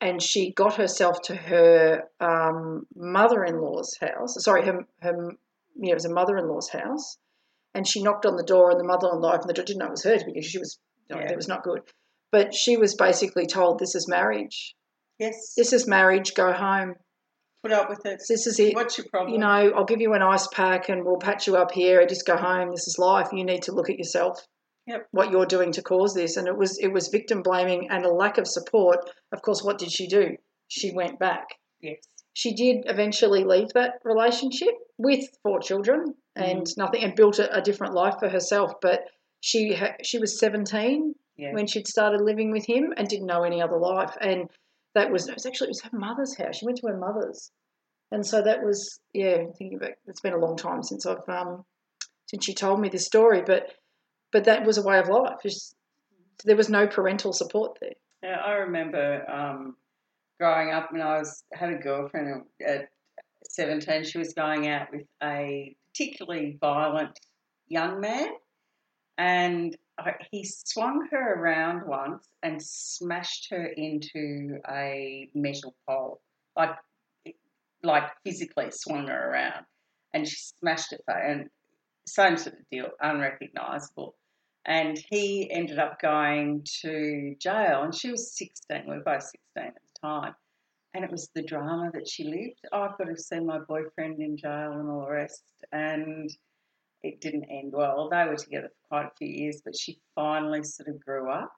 And 0.00 0.20
she 0.22 0.52
got 0.52 0.74
herself 0.76 1.22
to 1.22 1.34
her 1.34 2.04
um, 2.20 2.86
mother-in-law's 2.94 3.96
house. 4.00 4.36
Sorry, 4.42 4.64
her 4.66 4.80
her 5.00 5.32
yeah, 5.76 5.92
it 5.92 5.94
was 5.94 6.04
a 6.04 6.12
mother-in-law's 6.12 6.68
house, 6.70 7.16
and 7.74 7.86
she 7.86 8.02
knocked 8.02 8.26
on 8.26 8.36
the 8.36 8.42
door, 8.44 8.70
and 8.70 8.78
the 8.80 8.84
mother-in-law 8.84 9.32
opened 9.34 9.48
the 9.50 9.54
door. 9.54 9.64
Didn't 9.64 9.78
know 9.80 9.86
it 9.86 9.90
was 9.92 10.04
hers 10.04 10.22
because 10.24 10.44
she 10.46 10.58
was 10.58 10.78
you 11.08 11.16
know, 11.16 11.22
Yeah. 11.22 11.32
it 11.32 11.36
was 11.36 11.48
not 11.48 11.62
good. 11.62 11.80
But 12.32 12.54
she 12.54 12.76
was 12.76 12.94
basically 12.94 13.46
told, 13.46 13.78
"This 13.78 13.94
is 13.94 14.08
marriage. 14.08 14.74
yes. 15.18 15.54
This 15.56 15.72
is 15.72 15.86
marriage. 15.86 16.34
Go 16.34 16.52
home. 16.52 16.94
Put 17.62 17.72
up 17.72 17.88
with 17.88 18.04
it. 18.04 18.20
This 18.28 18.46
is 18.46 18.58
it. 18.60 18.74
What's 18.74 18.98
your 18.98 19.06
problem? 19.10 19.32
You 19.32 19.38
know, 19.38 19.72
I'll 19.74 19.84
give 19.86 20.00
you 20.00 20.12
an 20.14 20.22
ice 20.22 20.48
pack, 20.48 20.88
and 20.90 21.04
we'll 21.04 21.18
patch 21.18 21.46
you 21.46 21.56
up 21.56 21.70
here. 21.72 22.04
Just 22.06 22.26
go 22.26 22.36
home. 22.36 22.70
This 22.72 22.86
is 22.88 22.98
life. 22.98 23.28
You 23.32 23.44
need 23.44 23.62
to 23.62 23.72
look 23.72 23.88
at 23.88 23.96
yourself. 23.96 24.46
Yep. 24.86 25.08
What 25.12 25.30
you're 25.30 25.46
doing 25.46 25.72
to 25.72 25.82
cause 25.82 26.14
this, 26.14 26.36
and 26.36 26.46
it 26.46 26.56
was 26.56 26.78
it 26.78 26.88
was 26.88 27.08
victim 27.08 27.42
blaming 27.42 27.88
and 27.90 28.04
a 28.04 28.10
lack 28.12 28.36
of 28.38 28.46
support. 28.46 29.08
Of 29.32 29.40
course, 29.42 29.62
what 29.62 29.78
did 29.78 29.90
she 29.90 30.06
do? 30.06 30.36
She 30.68 30.92
went 30.92 31.18
back. 31.18 31.46
yes. 31.80 31.98
She 32.36 32.52
did 32.54 32.84
eventually 32.86 33.44
leave 33.44 33.68
that 33.74 34.00
relationship 34.02 34.74
with 34.98 35.24
four 35.44 35.60
children, 35.60 36.14
and 36.34 36.66
nothing, 36.76 37.02
and 37.04 37.14
built 37.14 37.38
a, 37.38 37.56
a 37.56 37.62
different 37.62 37.94
life 37.94 38.16
for 38.18 38.28
herself. 38.28 38.72
But 38.82 39.00
she 39.40 39.78
she 40.02 40.18
was 40.18 40.38
seventeen 40.38 41.14
Yeah. 41.36 41.52
when 41.54 41.66
she'd 41.66 41.86
started 41.88 42.20
living 42.20 42.50
with 42.50 42.66
him 42.66 42.92
and 42.96 43.08
didn't 43.08 43.26
know 43.26 43.44
any 43.44 43.62
other 43.62 43.78
life. 43.78 44.16
And 44.20 44.50
that 44.94 45.10
was 45.12 45.28
it 45.28 45.34
was 45.34 45.46
actually 45.46 45.68
it 45.68 45.76
was 45.76 45.82
her 45.82 45.96
mother's 45.98 46.36
house. 46.36 46.56
She 46.56 46.66
went 46.66 46.78
to 46.78 46.88
her 46.88 46.98
mother's, 46.98 47.50
and 48.10 48.26
so 48.26 48.42
that 48.42 48.62
was 48.64 49.00
yeah. 49.12 49.44
Thinking 49.56 49.78
back, 49.78 49.98
it's 50.06 50.20
been 50.20 50.34
a 50.34 50.38
long 50.44 50.56
time 50.56 50.82
since 50.82 51.06
I've 51.06 51.28
um 51.28 51.64
since 52.26 52.44
she 52.44 52.52
told 52.54 52.80
me 52.80 52.88
this 52.88 53.06
story, 53.06 53.42
but 53.46 53.68
but 54.34 54.44
that 54.44 54.66
was 54.66 54.78
a 54.78 54.82
way 54.82 54.98
of 54.98 55.08
life. 55.08 55.38
Just, 55.44 55.76
there 56.44 56.56
was 56.56 56.68
no 56.68 56.88
parental 56.88 57.32
support 57.32 57.78
there. 57.80 57.92
Yeah, 58.24 58.40
I 58.44 58.54
remember 58.54 59.24
um, 59.30 59.76
growing 60.40 60.72
up 60.72 60.90
when 60.90 61.00
I 61.00 61.18
was 61.18 61.44
had 61.52 61.70
a 61.70 61.76
girlfriend 61.78 62.42
at 62.66 62.88
seventeen. 63.48 64.02
She 64.02 64.18
was 64.18 64.34
going 64.34 64.66
out 64.68 64.88
with 64.92 65.06
a 65.22 65.76
particularly 65.92 66.58
violent 66.60 67.16
young 67.68 68.00
man, 68.00 68.28
and 69.18 69.76
I, 69.98 70.14
he 70.32 70.44
swung 70.44 71.06
her 71.12 71.34
around 71.34 71.86
once 71.86 72.26
and 72.42 72.60
smashed 72.60 73.50
her 73.50 73.66
into 73.66 74.58
a 74.68 75.28
metal 75.32 75.76
pole, 75.86 76.20
like 76.56 76.74
like 77.84 78.10
physically 78.24 78.72
swung 78.72 79.06
her 79.06 79.30
around, 79.30 79.64
and 80.12 80.26
she 80.26 80.36
smashed 80.58 80.92
it. 80.92 81.02
And 81.06 81.50
same 82.06 82.36
sort 82.36 82.56
of 82.56 82.68
deal, 82.68 82.88
unrecognisable 83.00 84.16
and 84.66 84.98
he 85.10 85.50
ended 85.50 85.78
up 85.78 86.00
going 86.00 86.64
to 86.82 87.34
jail 87.38 87.82
and 87.82 87.94
she 87.94 88.10
was 88.10 88.36
16 88.36 88.84
we 88.86 88.96
were 88.96 89.02
both 89.02 89.22
16 89.22 89.40
at 89.56 89.74
the 89.74 90.00
time. 90.00 90.34
And 90.94 91.04
it 91.04 91.10
was 91.10 91.28
the 91.34 91.42
drama 91.42 91.90
that 91.92 92.08
she 92.08 92.24
lived. 92.24 92.60
Oh, 92.72 92.82
i've 92.82 92.98
got 92.98 93.08
to 93.08 93.16
see 93.16 93.40
my 93.40 93.58
boyfriend 93.58 94.20
in 94.20 94.36
jail 94.36 94.72
and 94.72 94.88
all 94.88 95.06
the 95.06 95.12
rest 95.12 95.44
and 95.72 96.30
it 97.02 97.20
didn't 97.20 97.44
end 97.44 97.72
well. 97.74 98.08
They 98.08 98.24
were 98.24 98.36
together 98.36 98.68
for 98.68 98.88
quite 98.88 99.06
a 99.06 99.16
few 99.18 99.28
years 99.28 99.60
but 99.64 99.76
she 99.76 99.98
finally 100.14 100.62
sort 100.62 100.88
of 100.88 101.04
grew 101.04 101.30
up 101.30 101.52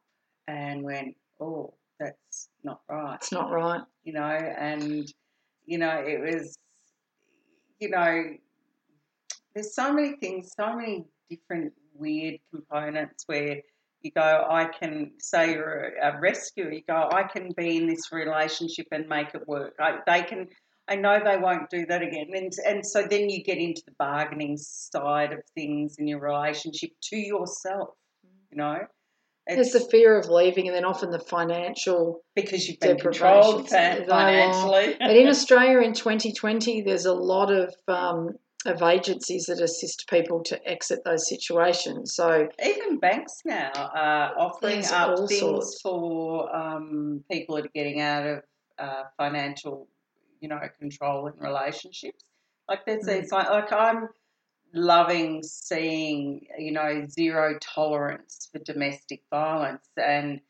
and 0.48 0.82
went 0.82 1.16
oh 1.40 1.74
that's 1.98 2.48
not 2.62 2.80
right. 2.88 3.14
It's 3.14 3.32
not 3.32 3.50
right. 3.50 3.82
you 4.04 4.12
know, 4.12 4.22
and 4.22 5.10
you 5.64 5.78
know, 5.78 6.02
it 6.04 6.20
was, 6.20 6.56
you 7.80 7.90
know, 7.90 8.22
there's 9.54 9.74
so 9.74 9.92
many 9.92 10.16
things, 10.16 10.52
so 10.56 10.76
many 10.76 11.04
different 11.30 11.72
weird 11.98 12.38
components 12.52 13.24
where 13.26 13.60
you 14.02 14.10
go, 14.12 14.46
I 14.48 14.66
can 14.66 15.12
say 15.18 15.52
you're 15.52 15.92
a, 16.00 16.16
a 16.16 16.20
rescuer, 16.20 16.72
you 16.72 16.82
go, 16.86 17.08
I 17.10 17.24
can 17.24 17.50
be 17.56 17.76
in 17.76 17.86
this 17.86 18.12
relationship 18.12 18.86
and 18.92 19.08
make 19.08 19.34
it 19.34 19.46
work. 19.46 19.74
I, 19.80 19.98
they 20.06 20.22
can, 20.22 20.48
I 20.88 20.96
know 20.96 21.18
they 21.22 21.36
won't 21.36 21.68
do 21.70 21.84
that 21.86 22.02
again, 22.02 22.28
and 22.32 22.52
and 22.64 22.86
so 22.86 23.06
then 23.08 23.28
you 23.28 23.42
get 23.42 23.58
into 23.58 23.82
the 23.86 23.94
bargaining 23.98 24.56
side 24.56 25.32
of 25.32 25.40
things 25.54 25.96
in 25.98 26.06
your 26.06 26.20
relationship 26.20 26.90
to 27.10 27.16
yourself, 27.16 27.90
you 28.50 28.56
know. 28.56 28.78
There's 29.48 29.72
the 29.72 29.80
fear 29.80 30.18
of 30.18 30.28
leaving, 30.28 30.66
and 30.66 30.76
then 30.76 30.84
often 30.84 31.10
the 31.10 31.20
financial. 31.20 32.22
because 32.34 32.68
you've 32.68 32.80
been 32.80 32.98
controlled 32.98 33.68
fin- 33.68 34.04
financially. 34.08 34.96
But 34.98 35.16
in 35.16 35.28
Australia 35.28 35.80
in 35.80 35.92
2020, 35.92 36.82
there's 36.82 37.06
a 37.06 37.14
lot 37.14 37.52
of 37.52 37.72
um, 37.86 38.30
of 38.66 38.82
agencies 38.82 39.46
that 39.46 39.60
assist 39.60 40.08
people 40.08 40.42
to 40.44 40.68
exit 40.68 41.00
those 41.04 41.28
situations. 41.28 42.14
So 42.14 42.48
Even 42.64 42.98
banks 42.98 43.42
now 43.44 43.70
are 43.74 44.34
offering 44.38 44.84
up 44.86 45.08
all 45.18 45.26
things 45.28 45.40
sorts. 45.40 45.80
for 45.80 46.54
um, 46.54 47.24
people 47.30 47.56
that 47.56 47.66
are 47.66 47.70
getting 47.74 48.00
out 48.00 48.26
of 48.26 48.42
uh, 48.78 49.02
financial, 49.16 49.88
you 50.40 50.48
know, 50.48 50.60
control 50.78 51.26
in 51.28 51.34
relationships. 51.38 52.24
Like 52.68 52.84
there's 52.84 53.04
Mm. 53.06 53.30
like 53.32 53.72
I'm 53.72 54.08
loving 54.74 55.42
seeing, 55.42 56.46
you 56.58 56.72
know, 56.72 57.06
zero 57.08 57.58
tolerance 57.60 58.48
for 58.52 58.58
domestic 58.58 59.22
violence 59.30 59.88
and, 59.96 60.40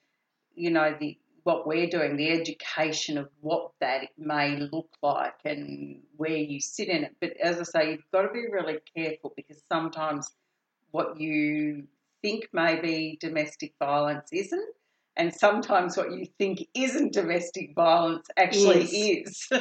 you 0.54 0.70
know, 0.70 0.94
the 0.98 1.18
what 1.46 1.64
we're 1.64 1.86
doing, 1.86 2.16
the 2.16 2.28
education 2.30 3.16
of 3.16 3.28
what 3.40 3.70
that 3.80 4.08
may 4.18 4.56
look 4.56 4.88
like 5.00 5.36
and 5.44 6.00
where 6.16 6.36
you 6.36 6.58
sit 6.60 6.88
in 6.88 7.04
it. 7.04 7.14
But 7.20 7.36
as 7.36 7.60
I 7.60 7.62
say, 7.62 7.90
you've 7.92 8.10
got 8.12 8.22
to 8.22 8.32
be 8.32 8.46
really 8.50 8.78
careful 8.96 9.32
because 9.36 9.62
sometimes 9.70 10.28
what 10.90 11.20
you 11.20 11.84
think 12.20 12.48
may 12.52 12.80
be 12.80 13.16
domestic 13.20 13.74
violence 13.78 14.28
isn't, 14.32 14.74
and 15.16 15.32
sometimes 15.32 15.96
what 15.96 16.10
you 16.10 16.26
think 16.36 16.66
isn't 16.74 17.12
domestic 17.12 17.76
violence 17.76 18.26
actually 18.36 18.82
is. 18.84 19.48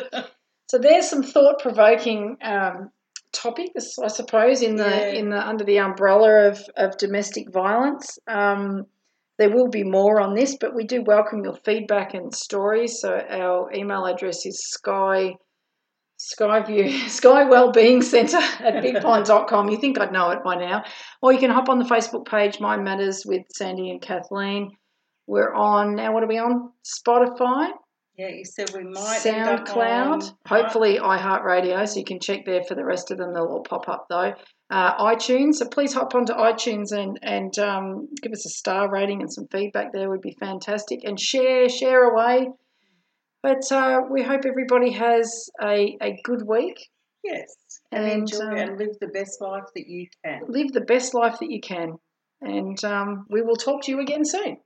So 0.67 0.79
there's 0.79 1.07
some 1.07 1.21
thought 1.21 1.59
provoking 1.59 2.37
um, 2.41 2.89
topics, 3.31 3.99
I 3.99 4.07
suppose, 4.07 4.63
in 4.63 4.77
the 4.77 4.89
Yeah. 4.89 5.19
in 5.19 5.29
the 5.29 5.47
under 5.47 5.63
the 5.63 5.77
umbrella 5.77 6.47
of, 6.49 6.59
of 6.75 6.97
domestic 6.97 7.51
violence. 7.53 8.17
Um, 8.27 8.87
there 9.37 9.49
will 9.49 9.69
be 9.69 9.83
more 9.83 10.21
on 10.21 10.33
this, 10.33 10.57
but 10.59 10.75
we 10.75 10.85
do 10.85 11.01
welcome 11.01 11.43
your 11.43 11.57
feedback 11.65 12.13
and 12.13 12.33
stories. 12.33 12.99
So 12.99 13.19
our 13.29 13.71
email 13.73 14.05
address 14.05 14.45
is 14.45 14.65
sky 14.67 15.35
Skyview 16.17 17.09
Sky 17.09 17.43
Wellbeing 17.43 18.01
Centre 18.01 18.37
at 18.37 18.75
bigpond.com. 18.83 19.69
You 19.69 19.77
think 19.77 19.99
I'd 19.99 20.13
know 20.13 20.29
it 20.29 20.43
by 20.43 20.55
now. 20.55 20.83
Or 21.21 21.33
you 21.33 21.39
can 21.39 21.51
hop 21.51 21.67
on 21.67 21.79
the 21.79 21.85
Facebook 21.85 22.25
page, 22.25 22.59
Mind 22.59 22.83
Matters 22.83 23.23
with 23.25 23.41
Sandy 23.53 23.89
and 23.89 24.01
Kathleen. 24.01 24.71
We're 25.27 25.53
on 25.53 25.95
now 25.95 26.13
what 26.13 26.23
are 26.23 26.27
we 26.27 26.37
on? 26.37 26.71
Spotify, 26.85 27.71
yeah, 28.17 28.29
you 28.29 28.45
said 28.45 28.71
we 28.73 28.83
might 28.83 29.19
SoundCloud, 29.19 30.33
hopefully 30.47 30.99
iHeartRadio, 30.99 31.85
so 31.87 31.99
you 31.99 32.05
can 32.05 32.19
check 32.21 32.45
there 32.45 32.63
for 32.63 32.75
the 32.75 32.85
rest 32.85 33.11
of 33.11 33.17
them. 33.17 33.33
They'll 33.33 33.47
all 33.47 33.63
pop 33.63 33.89
up 33.89 34.05
though. 34.09 34.33
Uh, 34.69 34.97
iTunes, 35.13 35.55
so 35.55 35.67
please 35.67 35.93
hop 35.93 36.15
onto 36.15 36.33
iTunes 36.33 36.91
and 36.91 37.19
and 37.21 37.57
um, 37.59 38.07
give 38.21 38.31
us 38.31 38.47
a 38.47 38.49
star 38.49 38.91
rating 38.91 39.21
and 39.21 39.31
some 39.31 39.47
feedback 39.51 39.93
there 39.93 40.09
would 40.09 40.21
be 40.21 40.35
fantastic. 40.39 41.01
And 41.03 41.19
share 41.19 41.69
share 41.69 42.03
away. 42.03 42.49
But 43.43 43.71
uh, 43.71 44.01
we 44.09 44.23
hope 44.23 44.45
everybody 44.45 44.91
has 44.93 45.51
a, 45.61 45.95
a 46.01 46.19
good 46.23 46.47
week. 46.47 46.89
Yes, 47.23 47.55
and, 47.91 48.03
And, 48.03 48.21
enjoy 48.21 48.43
um, 48.43 48.55
and 48.55 48.77
live 48.79 48.97
the 48.99 49.07
best 49.07 49.39
life 49.39 49.65
that 49.75 49.87
you 49.87 50.07
can. 50.23 50.41
Live 50.47 50.71
the 50.73 50.81
best 50.81 51.13
life 51.13 51.37
that 51.39 51.51
you 51.51 51.61
can. 51.61 51.97
And 52.41 52.83
um, 52.83 53.27
we 53.29 53.43
will 53.43 53.55
talk 53.55 53.83
to 53.83 53.91
you 53.91 53.99
again 53.99 54.25
soon. 54.25 54.57